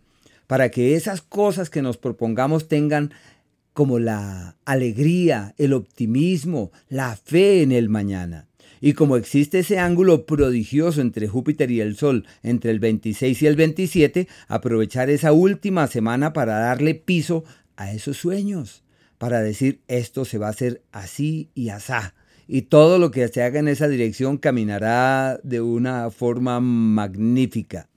para 0.47 0.69
que 0.69 0.95
esas 0.95 1.21
cosas 1.21 1.69
que 1.69 1.81
nos 1.81 1.97
propongamos 1.97 2.67
tengan 2.67 3.11
como 3.75 3.99
la 3.99 4.55
alegría, 4.63 5.53
el 5.57 5.73
optimismo, 5.73 6.71
la 6.87 7.17
fe 7.17 7.61
en 7.61 7.73
el 7.73 7.89
mañana. 7.89 8.47
Y 8.79 8.93
como 8.93 9.17
existe 9.17 9.59
ese 9.59 9.79
ángulo 9.79 10.25
prodigioso 10.25 11.01
entre 11.01 11.27
Júpiter 11.27 11.69
y 11.71 11.81
el 11.81 11.97
Sol 11.97 12.25
entre 12.41 12.71
el 12.71 12.79
26 12.79 13.41
y 13.41 13.47
el 13.47 13.57
27, 13.57 14.29
aprovechar 14.47 15.09
esa 15.09 15.33
última 15.33 15.87
semana 15.87 16.31
para 16.31 16.57
darle 16.57 16.95
piso 16.95 17.43
a 17.75 17.91
esos 17.91 18.15
sueños, 18.15 18.81
para 19.17 19.41
decir 19.41 19.81
esto 19.89 20.23
se 20.23 20.37
va 20.37 20.47
a 20.47 20.51
hacer 20.51 20.81
así 20.93 21.49
y 21.53 21.67
asá. 21.67 22.15
Y 22.47 22.61
todo 22.63 22.97
lo 22.97 23.11
que 23.11 23.27
se 23.27 23.43
haga 23.43 23.59
en 23.59 23.67
esa 23.67 23.89
dirección 23.89 24.37
caminará 24.37 25.37
de 25.43 25.59
una 25.59 26.11
forma 26.11 26.61
magnífica. 26.61 27.89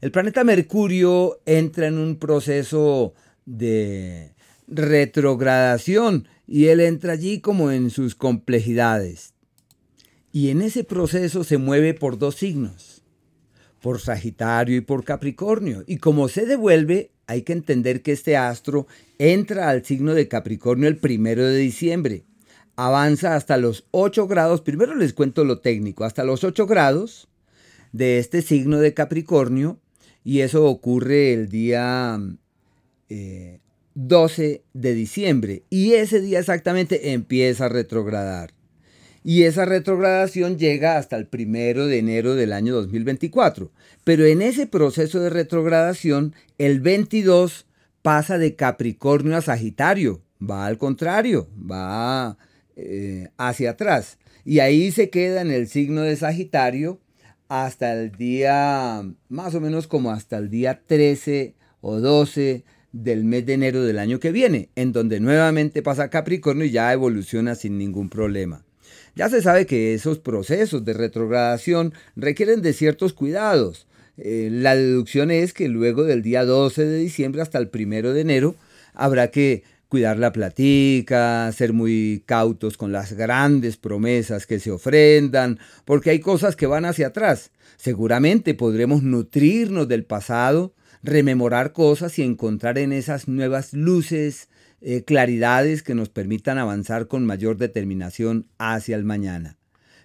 El 0.00 0.12
planeta 0.12 0.44
Mercurio 0.44 1.42
entra 1.44 1.88
en 1.88 1.98
un 1.98 2.16
proceso 2.16 3.12
de 3.44 4.32
retrogradación 4.70 6.28
y 6.46 6.66
él 6.66 6.80
entra 6.80 7.12
allí 7.12 7.40
como 7.40 7.70
en 7.70 7.90
sus 7.90 8.14
complejidades. 8.14 9.34
Y 10.32 10.50
en 10.50 10.62
ese 10.62 10.84
proceso 10.84 11.44
se 11.44 11.58
mueve 11.58 11.92
por 11.92 12.16
dos 12.18 12.36
signos, 12.36 13.02
por 13.80 14.00
Sagitario 14.00 14.76
y 14.76 14.80
por 14.80 15.04
Capricornio. 15.04 15.82
Y 15.86 15.98
como 15.98 16.28
se 16.28 16.46
devuelve, 16.46 17.10
hay 17.26 17.42
que 17.42 17.52
entender 17.52 18.02
que 18.02 18.12
este 18.12 18.36
astro 18.36 18.86
entra 19.18 19.68
al 19.68 19.84
signo 19.84 20.14
de 20.14 20.28
Capricornio 20.28 20.88
el 20.88 20.98
primero 20.98 21.44
de 21.44 21.56
diciembre. 21.56 22.24
Avanza 22.76 23.34
hasta 23.34 23.56
los 23.56 23.86
8 23.90 24.26
grados, 24.26 24.60
primero 24.62 24.94
les 24.94 25.12
cuento 25.12 25.44
lo 25.44 25.58
técnico, 25.58 26.04
hasta 26.04 26.24
los 26.24 26.44
8 26.44 26.66
grados 26.66 27.28
de 27.92 28.18
este 28.18 28.42
signo 28.42 28.78
de 28.78 28.94
Capricornio. 28.94 29.78
Y 30.22 30.40
eso 30.40 30.64
ocurre 30.66 31.32
el 31.32 31.48
día 31.48 32.20
eh, 33.08 33.58
12 34.08 34.64
de 34.72 34.94
diciembre 34.94 35.64
y 35.68 35.92
ese 35.92 36.20
día 36.20 36.38
exactamente 36.38 37.12
empieza 37.12 37.66
a 37.66 37.68
retrogradar. 37.68 38.52
Y 39.22 39.42
esa 39.42 39.66
retrogradación 39.66 40.56
llega 40.56 40.96
hasta 40.96 41.16
el 41.16 41.26
primero 41.26 41.86
de 41.86 41.98
enero 41.98 42.34
del 42.34 42.54
año 42.54 42.74
2024. 42.74 43.70
Pero 44.02 44.24
en 44.24 44.40
ese 44.40 44.66
proceso 44.66 45.20
de 45.20 45.28
retrogradación, 45.28 46.34
el 46.56 46.80
22 46.80 47.66
pasa 48.00 48.38
de 48.38 48.56
Capricornio 48.56 49.36
a 49.36 49.42
Sagitario. 49.42 50.22
Va 50.42 50.64
al 50.64 50.78
contrario, 50.78 51.50
va 51.54 52.38
eh, 52.76 53.28
hacia 53.36 53.72
atrás. 53.72 54.18
Y 54.46 54.60
ahí 54.60 54.90
se 54.90 55.10
queda 55.10 55.42
en 55.42 55.50
el 55.50 55.68
signo 55.68 56.00
de 56.00 56.16
Sagitario 56.16 56.98
hasta 57.48 57.92
el 57.92 58.12
día, 58.12 59.04
más 59.28 59.54
o 59.54 59.60
menos 59.60 59.86
como 59.86 60.12
hasta 60.12 60.38
el 60.38 60.48
día 60.48 60.80
13 60.86 61.56
o 61.82 62.00
12 62.00 62.64
del 62.92 63.24
mes 63.24 63.46
de 63.46 63.54
enero 63.54 63.82
del 63.82 63.98
año 63.98 64.20
que 64.20 64.32
viene, 64.32 64.68
en 64.76 64.92
donde 64.92 65.20
nuevamente 65.20 65.82
pasa 65.82 66.10
Capricornio 66.10 66.64
y 66.64 66.70
ya 66.70 66.92
evoluciona 66.92 67.54
sin 67.54 67.78
ningún 67.78 68.08
problema. 68.08 68.64
Ya 69.14 69.28
se 69.28 69.42
sabe 69.42 69.66
que 69.66 69.94
esos 69.94 70.18
procesos 70.18 70.84
de 70.84 70.92
retrogradación 70.92 71.92
requieren 72.16 72.62
de 72.62 72.72
ciertos 72.72 73.12
cuidados. 73.12 73.86
Eh, 74.16 74.48
la 74.52 74.76
deducción 74.76 75.30
es 75.30 75.52
que 75.52 75.68
luego 75.68 76.04
del 76.04 76.22
día 76.22 76.44
12 76.44 76.84
de 76.84 76.98
diciembre 76.98 77.42
hasta 77.42 77.58
el 77.58 77.70
1 77.72 78.12
de 78.12 78.20
enero 78.20 78.54
habrá 78.94 79.30
que 79.30 79.62
cuidar 79.88 80.18
la 80.18 80.32
platica, 80.32 81.50
ser 81.52 81.72
muy 81.72 82.22
cautos 82.24 82.76
con 82.76 82.92
las 82.92 83.12
grandes 83.12 83.76
promesas 83.76 84.46
que 84.46 84.60
se 84.60 84.70
ofrendan, 84.70 85.58
porque 85.84 86.10
hay 86.10 86.20
cosas 86.20 86.54
que 86.54 86.66
van 86.66 86.84
hacia 86.84 87.08
atrás. 87.08 87.50
Seguramente 87.76 88.54
podremos 88.54 89.02
nutrirnos 89.02 89.88
del 89.88 90.04
pasado, 90.04 90.74
rememorar 91.02 91.72
cosas 91.72 92.18
y 92.18 92.22
encontrar 92.22 92.78
en 92.78 92.92
esas 92.92 93.28
nuevas 93.28 93.72
luces, 93.72 94.48
eh, 94.80 95.02
claridades 95.04 95.82
que 95.82 95.94
nos 95.94 96.08
permitan 96.08 96.58
avanzar 96.58 97.06
con 97.06 97.26
mayor 97.26 97.56
determinación 97.56 98.46
hacia 98.58 98.96
el 98.96 99.04
mañana. 99.04 99.56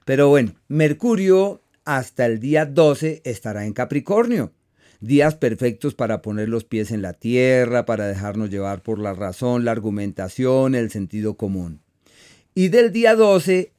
Pero 0.06 0.30
bueno, 0.30 0.54
Mercurio 0.68 1.62
hasta 1.84 2.25
el 2.25 2.40
día 2.40 2.66
12 2.66 3.22
estará 3.25 3.66
en 3.66 3.74
Capricornio. 3.74 4.52
Días 5.02 5.36
perfectos 5.36 5.94
para 5.94 6.22
poner 6.22 6.50
los 6.50 6.64
pies 6.64 6.92
en 6.92 7.02
la 7.02 7.14
tierra, 7.14 7.86
para 7.86 8.08
dejarnos 8.08 8.50
llevar 8.50 8.82
por 8.82 9.00
la 9.00 9.14
razón, 9.14 9.66
la 9.66 9.72
argumentación, 9.72 10.74
el 10.74 10.90
sentido 10.90 11.36
común. 11.36 11.82
Y 12.54 12.70
del 12.70 12.92
día 12.92 13.16
12 13.16 13.72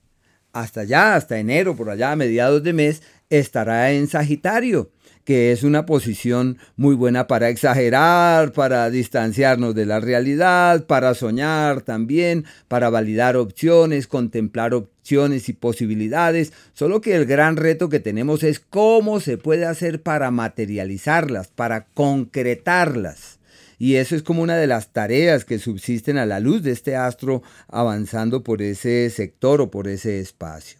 hasta 0.52 0.82
allá, 0.82 1.16
hasta 1.16 1.38
enero, 1.38 1.76
por 1.76 1.90
allá, 1.90 2.12
a 2.12 2.16
mediados 2.16 2.62
de 2.62 2.72
mes, 2.72 3.02
estará 3.28 3.92
en 3.92 4.06
Sagitario 4.06 4.90
que 5.26 5.50
es 5.50 5.64
una 5.64 5.86
posición 5.86 6.56
muy 6.76 6.94
buena 6.94 7.26
para 7.26 7.48
exagerar, 7.48 8.52
para 8.52 8.88
distanciarnos 8.90 9.74
de 9.74 9.84
la 9.84 9.98
realidad, 9.98 10.86
para 10.86 11.14
soñar 11.14 11.82
también, 11.82 12.44
para 12.68 12.90
validar 12.90 13.36
opciones, 13.36 14.06
contemplar 14.06 14.72
opciones 14.72 15.48
y 15.48 15.52
posibilidades, 15.52 16.52
solo 16.74 17.00
que 17.00 17.16
el 17.16 17.26
gran 17.26 17.56
reto 17.56 17.88
que 17.88 17.98
tenemos 17.98 18.44
es 18.44 18.60
cómo 18.60 19.18
se 19.18 19.36
puede 19.36 19.66
hacer 19.66 20.00
para 20.00 20.30
materializarlas, 20.30 21.48
para 21.48 21.86
concretarlas. 21.86 23.40
Y 23.80 23.96
eso 23.96 24.14
es 24.14 24.22
como 24.22 24.42
una 24.42 24.56
de 24.56 24.68
las 24.68 24.92
tareas 24.92 25.44
que 25.44 25.58
subsisten 25.58 26.18
a 26.18 26.26
la 26.26 26.38
luz 26.38 26.62
de 26.62 26.70
este 26.70 26.94
astro 26.94 27.42
avanzando 27.66 28.44
por 28.44 28.62
ese 28.62 29.10
sector 29.10 29.60
o 29.60 29.72
por 29.72 29.88
ese 29.88 30.20
espacio. 30.20 30.78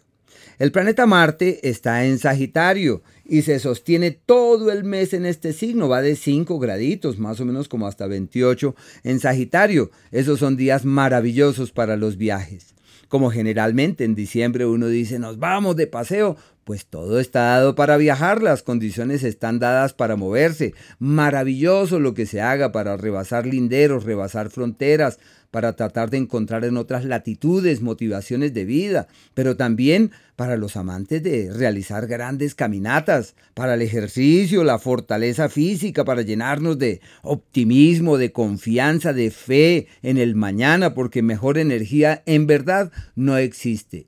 El 0.59 0.71
planeta 0.71 1.05
Marte 1.05 1.69
está 1.69 2.05
en 2.05 2.17
Sagitario 2.17 3.03
y 3.29 3.41
se 3.41 3.59
sostiene 3.59 4.11
todo 4.11 4.71
el 4.71 4.83
mes 4.83 5.13
en 5.13 5.25
este 5.25 5.53
signo, 5.53 5.89
va 5.89 6.01
de 6.01 6.15
5 6.15 6.59
graditos, 6.59 7.19
más 7.19 7.39
o 7.39 7.45
menos 7.45 7.67
como 7.67 7.87
hasta 7.87 8.07
28 8.07 8.75
en 9.03 9.19
Sagitario. 9.19 9.91
Esos 10.11 10.39
son 10.39 10.55
días 10.55 10.85
maravillosos 10.85 11.71
para 11.71 11.97
los 11.97 12.17
viajes. 12.17 12.73
Como 13.07 13.31
generalmente 13.31 14.03
en 14.03 14.15
diciembre 14.15 14.65
uno 14.65 14.87
dice 14.87 15.19
nos 15.19 15.39
vamos 15.39 15.75
de 15.75 15.87
paseo, 15.87 16.35
pues 16.67 16.85
todo 16.85 17.21
está 17.21 17.43
dado 17.43 17.75
para 17.75 17.95
viajar, 17.95 18.43
las 18.43 18.61
condiciones 18.61 19.23
están 19.23 19.57
dadas 19.57 19.93
para 19.93 20.17
moverse. 20.17 20.73
Maravilloso 20.99 21.97
lo 21.97 22.13
que 22.13 22.25
se 22.25 22.41
haga 22.41 22.73
para 22.73 22.97
rebasar 22.97 23.45
linderos, 23.47 24.03
rebasar 24.03 24.49
fronteras, 24.49 25.17
para 25.49 25.77
tratar 25.77 26.09
de 26.09 26.17
encontrar 26.17 26.65
en 26.65 26.75
otras 26.75 27.05
latitudes 27.05 27.81
motivaciones 27.81 28.53
de 28.53 28.65
vida, 28.65 29.07
pero 29.33 29.55
también 29.55 30.11
para 30.35 30.57
los 30.57 30.75
amantes 30.75 31.23
de 31.23 31.53
realizar 31.53 32.05
grandes 32.05 32.53
caminatas, 32.53 33.35
para 33.53 33.75
el 33.75 33.81
ejercicio, 33.81 34.65
la 34.65 34.77
fortaleza 34.77 35.47
física, 35.47 36.03
para 36.03 36.21
llenarnos 36.23 36.77
de 36.77 36.99
optimismo, 37.21 38.17
de 38.17 38.33
confianza, 38.33 39.13
de 39.13 39.31
fe 39.31 39.87
en 40.01 40.17
el 40.17 40.35
mañana, 40.35 40.93
porque 40.93 41.21
mejor 41.21 41.57
energía 41.57 42.23
en 42.25 42.45
verdad 42.45 42.91
no 43.15 43.37
existe. 43.37 44.07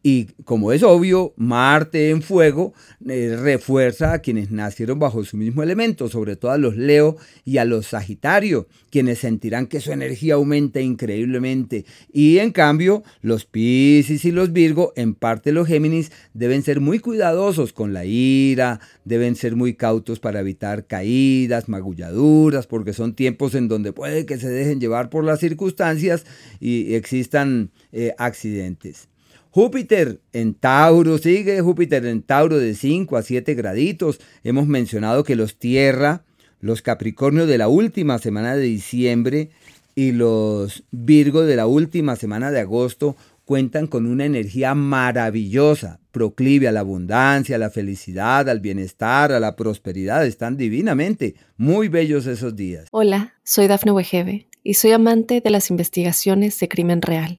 Y 0.00 0.26
como 0.44 0.72
es 0.72 0.84
obvio, 0.84 1.34
Marte 1.36 2.10
en 2.10 2.22
fuego 2.22 2.72
eh, 3.08 3.36
refuerza 3.36 4.12
a 4.12 4.20
quienes 4.20 4.52
nacieron 4.52 5.00
bajo 5.00 5.24
su 5.24 5.36
mismo 5.36 5.64
elemento, 5.64 6.08
sobre 6.08 6.36
todo 6.36 6.52
a 6.52 6.58
los 6.58 6.76
Leo 6.76 7.16
y 7.44 7.58
a 7.58 7.64
los 7.64 7.88
Sagitario, 7.88 8.68
quienes 8.90 9.18
sentirán 9.18 9.66
que 9.66 9.80
su 9.80 9.90
energía 9.90 10.34
aumenta 10.34 10.80
increíblemente. 10.80 11.84
Y 12.12 12.38
en 12.38 12.52
cambio, 12.52 13.02
los 13.22 13.44
Piscis 13.44 14.24
y 14.24 14.30
los 14.30 14.52
Virgo, 14.52 14.92
en 14.94 15.14
parte 15.14 15.50
los 15.50 15.66
Géminis, 15.66 16.12
deben 16.32 16.62
ser 16.62 16.80
muy 16.80 17.00
cuidadosos 17.00 17.72
con 17.72 17.92
la 17.92 18.04
ira, 18.04 18.78
deben 19.04 19.34
ser 19.34 19.56
muy 19.56 19.74
cautos 19.74 20.20
para 20.20 20.38
evitar 20.40 20.86
caídas, 20.86 21.68
magulladuras, 21.68 22.68
porque 22.68 22.92
son 22.92 23.14
tiempos 23.14 23.56
en 23.56 23.66
donde 23.66 23.92
puede 23.92 24.26
que 24.26 24.38
se 24.38 24.48
dejen 24.48 24.80
llevar 24.80 25.10
por 25.10 25.24
las 25.24 25.40
circunstancias 25.40 26.24
y 26.60 26.94
existan 26.94 27.72
eh, 27.90 28.14
accidentes. 28.16 29.08
Júpiter 29.50 30.20
en 30.32 30.54
Tauro, 30.54 31.18
sigue 31.18 31.60
Júpiter 31.60 32.04
en 32.06 32.22
Tauro 32.22 32.58
de 32.58 32.74
5 32.74 33.16
a 33.16 33.22
7 33.22 33.54
graditos. 33.54 34.20
Hemos 34.44 34.66
mencionado 34.66 35.24
que 35.24 35.36
los 35.36 35.58
Tierra, 35.58 36.24
los 36.60 36.82
Capricornio 36.82 37.46
de 37.46 37.58
la 37.58 37.68
última 37.68 38.18
semana 38.18 38.56
de 38.56 38.62
diciembre 38.62 39.50
y 39.94 40.12
los 40.12 40.84
Virgo 40.90 41.42
de 41.42 41.56
la 41.56 41.66
última 41.66 42.16
semana 42.16 42.50
de 42.50 42.60
agosto 42.60 43.16
cuentan 43.44 43.86
con 43.86 44.04
una 44.04 44.26
energía 44.26 44.74
maravillosa, 44.74 46.00
proclive 46.12 46.68
a 46.68 46.72
la 46.72 46.80
abundancia, 46.80 47.56
a 47.56 47.58
la 47.58 47.70
felicidad, 47.70 48.46
al 48.50 48.60
bienestar, 48.60 49.32
a 49.32 49.40
la 49.40 49.56
prosperidad. 49.56 50.26
Están 50.26 50.58
divinamente 50.58 51.34
muy 51.56 51.88
bellos 51.88 52.26
esos 52.26 52.54
días. 52.54 52.88
Hola, 52.90 53.32
soy 53.44 53.66
Dafne 53.66 53.92
Wegebe 53.92 54.48
y 54.62 54.74
soy 54.74 54.92
amante 54.92 55.40
de 55.40 55.48
las 55.48 55.70
investigaciones 55.70 56.60
de 56.60 56.68
crimen 56.68 57.00
real. 57.00 57.38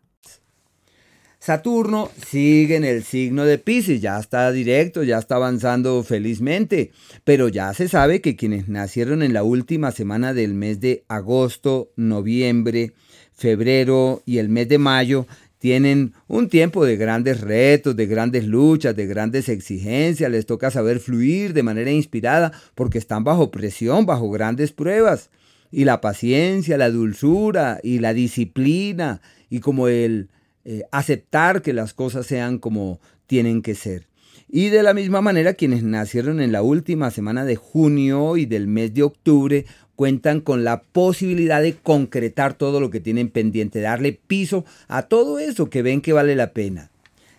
Saturno 1.43 2.11
sigue 2.29 2.75
en 2.75 2.83
el 2.83 3.03
signo 3.03 3.45
de 3.45 3.57
Pisces, 3.57 3.99
ya 3.99 4.19
está 4.19 4.51
directo, 4.51 5.01
ya 5.01 5.17
está 5.17 5.37
avanzando 5.37 6.03
felizmente, 6.03 6.91
pero 7.23 7.47
ya 7.47 7.73
se 7.73 7.87
sabe 7.87 8.21
que 8.21 8.35
quienes 8.35 8.67
nacieron 8.67 9.23
en 9.23 9.33
la 9.33 9.41
última 9.41 9.91
semana 9.91 10.35
del 10.35 10.53
mes 10.53 10.79
de 10.81 11.03
agosto, 11.07 11.89
noviembre, 11.95 12.93
febrero 13.33 14.21
y 14.23 14.37
el 14.37 14.49
mes 14.49 14.69
de 14.69 14.77
mayo 14.77 15.25
tienen 15.57 16.13
un 16.27 16.47
tiempo 16.47 16.85
de 16.85 16.95
grandes 16.95 17.41
retos, 17.41 17.95
de 17.95 18.05
grandes 18.05 18.45
luchas, 18.45 18.95
de 18.95 19.07
grandes 19.07 19.49
exigencias, 19.49 20.29
les 20.29 20.45
toca 20.45 20.69
saber 20.69 20.99
fluir 20.99 21.53
de 21.53 21.63
manera 21.63 21.89
inspirada 21.89 22.51
porque 22.75 22.99
están 22.99 23.23
bajo 23.23 23.49
presión, 23.49 24.05
bajo 24.05 24.29
grandes 24.29 24.73
pruebas. 24.73 25.31
Y 25.71 25.85
la 25.85 26.01
paciencia, 26.01 26.77
la 26.77 26.91
dulzura 26.91 27.79
y 27.81 27.97
la 27.97 28.13
disciplina 28.13 29.21
y 29.49 29.59
como 29.59 29.87
el 29.87 30.29
eh, 30.65 30.83
aceptar 30.91 31.61
que 31.61 31.73
las 31.73 31.93
cosas 31.93 32.25
sean 32.27 32.59
como 32.59 32.99
tienen 33.27 33.61
que 33.61 33.75
ser. 33.75 34.07
Y 34.53 34.67
de 34.67 34.83
la 34.83 34.93
misma 34.93 35.21
manera, 35.21 35.53
quienes 35.53 35.81
nacieron 35.81 36.41
en 36.41 36.51
la 36.51 36.61
última 36.61 37.09
semana 37.09 37.45
de 37.45 37.55
junio 37.55 38.35
y 38.35 38.45
del 38.45 38.67
mes 38.67 38.93
de 38.93 39.03
octubre 39.03 39.65
cuentan 39.95 40.41
con 40.41 40.63
la 40.63 40.81
posibilidad 40.81 41.61
de 41.61 41.75
concretar 41.75 42.55
todo 42.55 42.79
lo 42.79 42.89
que 42.89 42.99
tienen 42.99 43.29
pendiente, 43.29 43.81
darle 43.81 44.19
piso 44.27 44.65
a 44.87 45.03
todo 45.03 45.39
eso 45.39 45.69
que 45.69 45.81
ven 45.81 46.01
que 46.01 46.11
vale 46.11 46.35
la 46.35 46.51
pena. 46.51 46.91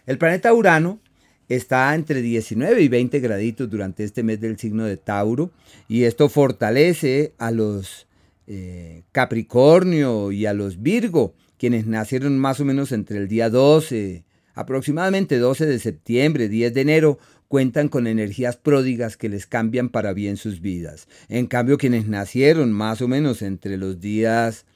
El 0.07 0.17
planeta 0.17 0.55
Urano 0.55 1.01
está 1.49 1.95
entre 1.95 2.23
19 2.23 2.81
y 2.81 2.89
20 2.89 3.21
graditos 3.21 3.69
durante 3.69 4.05
este 4.05 4.23
mes 4.23 4.41
del 4.41 4.59
signo 4.59 4.85
de 4.85 4.97
Tauro 4.97 5.51
y 5.89 6.05
esto 6.05 6.29
fortalece 6.29 7.35
a 7.37 7.51
los 7.51 8.07
eh, 8.47 9.03
Capricornio 9.13 10.33
y 10.33 10.47
a 10.47 10.55
los 10.55 10.83
Virgo 10.83 11.35
quienes 11.63 11.87
nacieron 11.87 12.41
más 12.41 12.59
o 12.59 12.65
menos 12.65 12.91
entre 12.91 13.19
el 13.19 13.29
día 13.29 13.49
12, 13.49 14.25
aproximadamente 14.53 15.39
12 15.39 15.65
de 15.67 15.79
septiembre, 15.79 16.49
10 16.49 16.75
de 16.75 16.81
enero, 16.81 17.19
cuentan 17.47 17.89
con 17.89 18.09
energías 18.09 18.57
pródigas 18.57 19.17
que 19.17 19.29
les 19.29 19.47
cambian 19.47 19.89
para 19.89 20.13
bien 20.13 20.37
sus 20.37 20.61
vidas. 20.61 21.07
En 21.29 21.47
cambio, 21.47 21.79
quienes 21.79 22.09
nacieron 22.09 22.73
más 22.73 23.01
o 23.01 23.07
menos 23.07 23.43
entre 23.43 23.77
los 23.77 24.01
días 24.01 24.67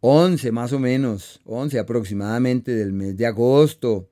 11, 0.00 0.48
em, 0.48 0.52
más 0.52 0.72
o 0.72 0.80
menos, 0.80 1.40
11 1.44 1.78
aproximadamente 1.78 2.74
del 2.74 2.92
mes 2.92 3.16
de 3.16 3.26
agosto 3.26 4.08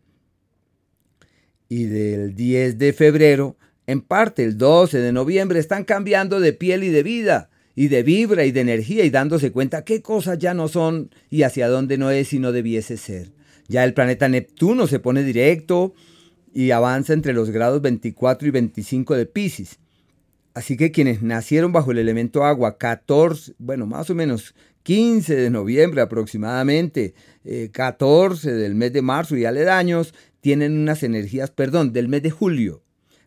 y 1.68 1.86
del 1.86 2.36
10 2.36 2.78
de 2.78 2.92
febrero, 2.92 3.56
en 3.88 4.00
parte 4.00 4.44
el 4.44 4.56
12 4.56 4.98
de 4.98 5.10
noviembre, 5.10 5.58
están 5.58 5.82
cambiando 5.82 6.38
de 6.38 6.52
piel 6.52 6.84
y 6.84 6.90
de 6.90 7.02
vida 7.02 7.49
y 7.80 7.88
de 7.88 8.02
vibra 8.02 8.44
y 8.44 8.52
de 8.52 8.60
energía 8.60 9.06
y 9.06 9.10
dándose 9.10 9.52
cuenta 9.52 9.86
qué 9.86 10.02
cosas 10.02 10.38
ya 10.38 10.52
no 10.52 10.68
son 10.68 11.08
y 11.30 11.44
hacia 11.44 11.66
dónde 11.66 11.96
no 11.96 12.10
es 12.10 12.34
y 12.34 12.38
no 12.38 12.52
debiese 12.52 12.98
ser. 12.98 13.32
Ya 13.68 13.84
el 13.84 13.94
planeta 13.94 14.28
Neptuno 14.28 14.86
se 14.86 14.98
pone 14.98 15.22
directo 15.22 15.94
y 16.52 16.72
avanza 16.72 17.14
entre 17.14 17.32
los 17.32 17.48
grados 17.48 17.80
24 17.80 18.46
y 18.46 18.50
25 18.50 19.16
de 19.16 19.24
Pisces. 19.24 19.78
Así 20.52 20.76
que 20.76 20.90
quienes 20.90 21.22
nacieron 21.22 21.72
bajo 21.72 21.90
el 21.92 21.96
elemento 21.96 22.44
agua, 22.44 22.76
14, 22.76 23.54
bueno, 23.56 23.86
más 23.86 24.10
o 24.10 24.14
menos 24.14 24.54
15 24.82 25.34
de 25.36 25.48
noviembre 25.48 26.02
aproximadamente, 26.02 27.14
14 27.72 28.50
eh, 28.50 28.52
del 28.52 28.74
mes 28.74 28.92
de 28.92 29.00
marzo 29.00 29.38
y 29.38 29.46
aledaños, 29.46 30.12
tienen 30.42 30.76
unas 30.76 31.02
energías, 31.02 31.50
perdón, 31.50 31.94
del 31.94 32.08
mes 32.08 32.22
de 32.22 32.30
julio, 32.30 32.82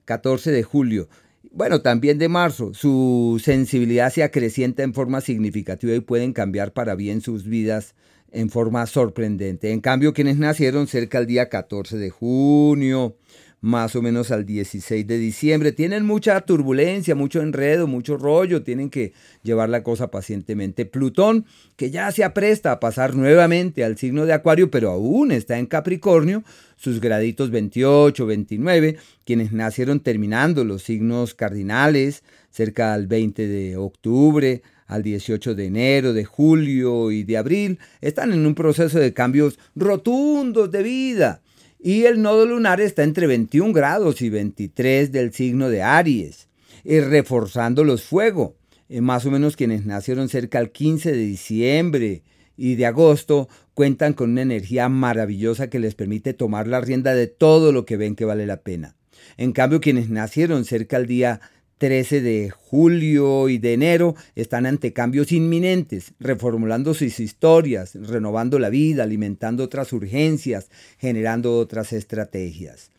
14 0.06 0.52
de 0.52 0.62
julio, 0.62 1.10
bueno, 1.54 1.82
también 1.82 2.18
de 2.18 2.30
marzo, 2.30 2.74
su 2.74 3.40
sensibilidad 3.44 4.12
se 4.12 4.24
acrecienta 4.24 4.82
en 4.82 4.96
forma 4.96 5.22
significativa 5.22 5.94
y 5.94 6.00
pueden 6.00 6.34
cambiar 6.34 6.74
para 6.74 6.96
bien 6.96 7.22
sus 7.22 7.46
vidas 7.46 7.94
en 8.32 8.50
forma 8.50 8.86
sorprendente. 8.88 9.72
En 9.72 9.80
cambio, 9.80 10.14
quienes 10.14 10.38
nacieron 10.38 10.88
cerca 10.88 11.20
del 11.20 11.28
día 11.28 11.50
14 11.50 11.98
de 11.98 12.10
junio, 12.10 13.18
más 13.64 13.96
o 13.96 14.02
menos 14.02 14.30
al 14.30 14.46
16 14.46 15.08
de 15.08 15.18
diciembre. 15.18 15.72
Tienen 15.72 16.06
mucha 16.06 16.42
turbulencia, 16.42 17.16
mucho 17.16 17.42
enredo, 17.42 17.88
mucho 17.88 18.18
rollo, 18.18 18.62
tienen 18.62 18.90
que 18.90 19.14
llevar 19.42 19.70
la 19.70 19.84
cosa 19.84 20.12
pacientemente. 20.12 20.86
Plutón, 20.86 21.46
que 21.78 21.90
ya 21.90 22.12
se 22.12 22.26
apresta 22.26 22.74
a 22.74 22.82
pasar 22.82 23.16
nuevamente 23.16 23.86
al 23.86 23.98
signo 23.98 24.26
de 24.26 24.34
Acuario, 24.34 24.70
pero 24.70 24.92
aún 24.92 25.32
está 25.32 25.58
en 25.60 25.66
Capricornio, 25.66 26.44
sus 26.76 27.00
graditos 27.00 27.52
28, 27.52 28.26
29, 28.26 28.98
quienes 29.24 29.54
nacieron 29.54 30.02
terminando 30.02 30.66
los 30.66 30.84
signos 30.84 31.34
cardinales, 31.34 32.24
cerca 32.52 32.94
al 32.94 33.08
20 33.08 33.48
de 33.48 33.78
octubre, 33.78 34.62
al 34.88 35.04
18 35.04 35.56
de 35.56 35.66
enero, 35.68 36.12
de 36.12 36.26
julio 36.26 37.12
y 37.12 37.24
de 37.24 37.38
abril, 37.38 37.80
están 38.02 38.34
en 38.34 38.46
un 38.46 38.56
proceso 38.56 39.00
de 39.00 39.14
cambios 39.14 39.58
rotundos 39.74 40.70
de 40.70 40.84
vida 40.84 41.43
y 41.84 42.06
el 42.06 42.22
nodo 42.22 42.46
lunar 42.46 42.80
está 42.80 43.04
entre 43.04 43.28
21 43.28 43.74
grados 43.74 44.22
y 44.22 44.30
23 44.30 45.12
del 45.12 45.34
signo 45.34 45.68
de 45.68 45.84
Aries, 45.84 46.48
y 46.86 47.02
reforzando 47.02 47.84
los 47.84 48.04
fuegos. 48.04 48.54
Eh, 48.88 49.02
más 49.02 49.26
o 49.26 49.32
menos 49.32 49.58
quienes 49.58 49.86
nacieron 49.86 50.30
cerca 50.30 50.60
del 50.60 50.72
15 50.72 51.12
de 51.12 51.18
diciembre 51.18 52.24
y 52.56 52.76
de 52.76 52.86
agosto 52.86 53.50
cuentan 53.74 54.14
con 54.14 54.32
una 54.32 54.44
energía 54.44 54.88
maravillosa 54.88 55.70
que 55.70 55.80
les 55.80 55.94
permite 55.94 56.34
tomar 56.34 56.68
la 56.68 56.80
rienda 56.80 57.14
de 57.16 57.28
todo 57.28 57.74
lo 57.74 57.86
que 57.86 57.98
ven 57.98 58.16
que 58.16 58.26
vale 58.26 58.46
la 58.46 58.62
pena. 58.62 58.96
En 59.36 59.52
cambio, 59.52 59.82
quienes 59.82 60.10
nacieron 60.10 60.64
cerca 60.64 60.98
del 60.98 61.08
día 61.08 61.42
13 61.84 62.22
de 62.22 62.50
julio 62.50 63.50
y 63.50 63.58
de 63.58 63.74
enero 63.74 64.16
están 64.36 64.66
ante 64.66 64.94
cambios 64.94 65.34
inminentes, 65.34 66.14
reformulando 66.18 66.94
sus 66.94 67.20
historias, 67.20 67.96
renovando 67.96 68.58
la 68.58 68.70
vida, 68.70 69.04
alimentando 69.04 69.66
otras 69.66 69.92
urgencias, 69.92 70.70
generando 70.98 71.58
otras 71.58 71.92
estrategias. 71.92 72.90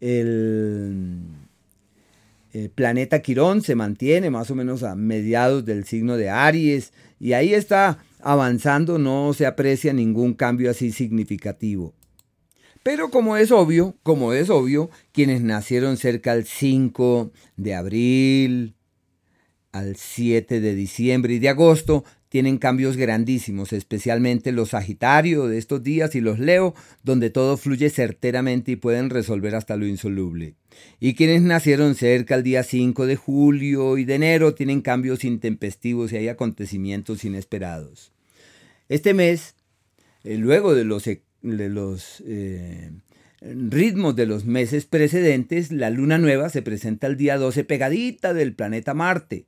El, 0.00 1.20
planeta 2.74 3.22
Quirón 3.22 3.62
se 3.62 3.76
mantiene 3.76 4.28
más 4.28 4.50
o 4.50 4.56
menos 4.56 4.82
a 4.82 4.96
mediados 4.96 5.64
del 5.64 5.84
signo 5.84 6.16
de 6.16 6.28
Aries 6.28 6.92
y 7.20 7.32
ahí 7.32 7.54
está 7.54 8.02
avanzando, 8.18 8.98
no 8.98 9.34
se 9.34 9.46
aprecia 9.46 9.92
ningún 9.92 10.34
cambio 10.34 10.72
así 10.72 10.90
significativo. 10.90 11.94
Pero 12.86 13.10
como 13.10 13.36
es 13.36 13.50
obvio, 13.50 13.96
como 14.04 14.32
es 14.32 14.48
obvio, 14.48 14.90
quienes 15.10 15.40
nacieron 15.40 15.96
cerca 15.96 16.30
al 16.30 16.44
5 16.44 17.32
de 17.56 17.74
abril, 17.74 18.76
al 19.72 19.96
7 19.96 20.60
de 20.60 20.74
diciembre 20.76 21.34
y 21.34 21.40
de 21.40 21.48
agosto, 21.48 22.04
tienen 22.28 22.58
cambios 22.58 22.96
grandísimos, 22.96 23.72
especialmente 23.72 24.52
los 24.52 24.68
Sagitario 24.68 25.48
de 25.48 25.58
estos 25.58 25.82
días 25.82 26.14
y 26.14 26.20
los 26.20 26.38
Leo, 26.38 26.76
donde 27.02 27.30
todo 27.30 27.56
fluye 27.56 27.90
certeramente 27.90 28.70
y 28.70 28.76
pueden 28.76 29.10
resolver 29.10 29.56
hasta 29.56 29.76
lo 29.76 29.88
insoluble. 29.88 30.54
Y 31.00 31.14
quienes 31.14 31.42
nacieron 31.42 31.96
cerca 31.96 32.36
al 32.36 32.44
día 32.44 32.62
5 32.62 33.04
de 33.06 33.16
julio 33.16 33.98
y 33.98 34.04
de 34.04 34.14
enero 34.14 34.54
tienen 34.54 34.80
cambios 34.80 35.24
intempestivos 35.24 36.12
y 36.12 36.18
hay 36.18 36.28
acontecimientos 36.28 37.24
inesperados. 37.24 38.12
Este 38.88 39.12
mes, 39.12 39.56
eh, 40.22 40.36
luego 40.36 40.72
de 40.72 40.84
los 40.84 41.08
de 41.42 41.68
los 41.68 42.22
eh, 42.26 42.90
ritmos 43.40 44.16
de 44.16 44.26
los 44.26 44.44
meses 44.44 44.86
precedentes, 44.86 45.70
la 45.72 45.90
luna 45.90 46.18
nueva 46.18 46.48
se 46.48 46.62
presenta 46.62 47.06
el 47.06 47.16
día 47.16 47.38
12 47.38 47.64
pegadita 47.64 48.34
del 48.34 48.54
planeta 48.54 48.94
Marte, 48.94 49.46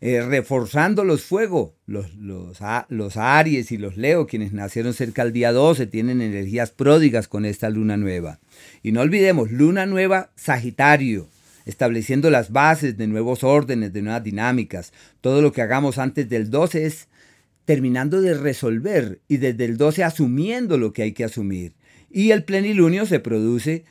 eh, 0.00 0.22
reforzando 0.22 1.04
los 1.04 1.22
fuegos. 1.22 1.72
Los, 1.86 2.14
los, 2.14 2.58
los, 2.88 3.16
Aries 3.16 3.72
y 3.72 3.78
los 3.78 3.96
Leo, 3.96 4.26
quienes 4.26 4.52
nacieron 4.52 4.94
cerca 4.94 5.24
del 5.24 5.32
día 5.32 5.52
12, 5.52 5.86
tienen 5.86 6.20
energías 6.20 6.70
pródigas 6.70 7.28
con 7.28 7.44
esta 7.44 7.70
luna 7.70 7.96
nueva. 7.96 8.40
Y 8.82 8.92
no 8.92 9.00
olvidemos, 9.00 9.50
luna 9.50 9.86
nueva 9.86 10.30
Sagitario 10.36 11.28
estableciendo 11.64 12.30
las 12.30 12.52
bases 12.52 12.96
de 12.96 13.06
nuevos 13.06 13.42
órdenes, 13.42 13.92
de 13.92 14.02
nuevas 14.02 14.22
dinámicas. 14.22 14.92
Todo 15.20 15.42
lo 15.42 15.52
que 15.52 15.62
hagamos 15.62 15.98
antes 15.98 16.28
del 16.28 16.50
12 16.50 16.86
es 16.86 17.08
terminando 17.64 18.20
de 18.20 18.34
resolver 18.34 19.20
y 19.28 19.38
desde 19.38 19.64
el 19.64 19.76
12 19.76 20.04
asumiendo 20.04 20.78
lo 20.78 20.92
que 20.92 21.02
hay 21.02 21.12
que 21.12 21.24
asumir. 21.24 21.74
Y 22.10 22.30
el 22.30 22.44
plenilunio 22.44 23.06
se 23.06 23.20
produce 23.20 23.84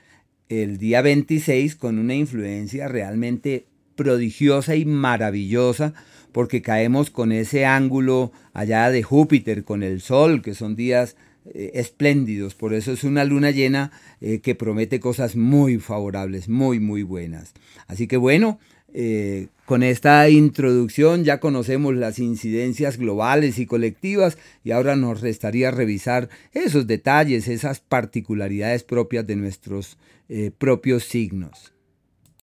el 0.49 0.77
día 0.77 1.01
26 1.01 1.75
con 1.75 1.99
una 1.99 2.15
influencia 2.15 2.87
realmente 2.87 3.65
prodigiosa 3.95 4.75
y 4.75 4.85
maravillosa 4.85 5.93
porque 6.31 6.61
caemos 6.61 7.09
con 7.09 7.31
ese 7.31 7.65
ángulo 7.65 8.31
allá 8.53 8.89
de 8.89 9.03
Júpiter 9.03 9.63
con 9.63 9.83
el 9.83 10.01
Sol, 10.01 10.41
que 10.41 10.55
son 10.55 10.75
días 10.75 11.15
eh, 11.45 11.71
espléndidos. 11.75 12.55
Por 12.55 12.73
eso 12.73 12.91
es 12.91 13.03
una 13.03 13.23
luna 13.23 13.51
llena 13.51 13.91
eh, 14.19 14.39
que 14.39 14.55
promete 14.55 14.99
cosas 14.99 15.35
muy 15.35 15.77
favorables, 15.77 16.49
muy, 16.49 16.79
muy 16.79 17.03
buenas. 17.03 17.53
Así 17.87 18.07
que 18.07 18.17
bueno, 18.17 18.59
eh, 18.93 19.47
con 19.65 19.81
esta 19.81 20.29
introducción 20.29 21.23
ya 21.23 21.39
conocemos 21.39 21.95
las 21.95 22.19
incidencias 22.19 22.97
globales 22.97 23.57
y 23.57 23.65
colectivas 23.65 24.37
y 24.63 24.71
ahora 24.71 24.95
nos 24.95 25.21
restaría 25.21 25.71
revisar 25.71 26.29
esos 26.51 26.85
detalles, 26.85 27.47
esas 27.47 27.79
particularidades 27.79 28.83
propias 28.83 29.25
de 29.25 29.35
nuestros 29.35 29.97
eh, 30.29 30.51
propios 30.55 31.05
signos. 31.05 31.73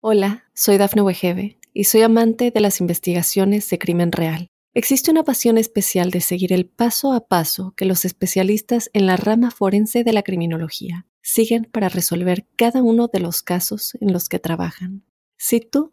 Hola, 0.01 0.45
soy 0.55 0.79
Dafne 0.79 1.03
Wegebe 1.03 1.59
y 1.73 1.85
soy 1.85 2.03
amante 2.03 2.51
de 2.51 2.61
las 2.61 2.81
investigaciones 2.81 3.69
de 3.69 3.79
crimen 3.79 4.13
real. 4.13 4.49
Existe 4.73 5.11
una 5.11 5.25
pasión 5.25 5.59
especial 5.59 6.11
de 6.11 6.21
seguir 6.21 6.53
el 6.53 6.67
paso 6.67 7.13
a 7.13 7.27
paso 7.27 7.75
que 7.77 7.85
los 7.85 8.05
especialistas 8.05 8.89
en 8.93 9.07
la 9.07 9.17
rama 9.17 9.51
forense 9.51 10.05
de 10.05 10.13
la 10.13 10.23
criminología 10.23 11.07
siguen 11.23 11.69
para 11.71 11.89
resolver 11.89 12.47
cada 12.57 12.83
uno 12.83 13.09
de 13.13 13.21
los 13.21 13.43
casos 13.43 13.97
en 14.01 14.13
los 14.13 14.29
que 14.29 14.39
trabajan. 14.39 15.05
Si 15.37 15.61
tú 15.61 15.93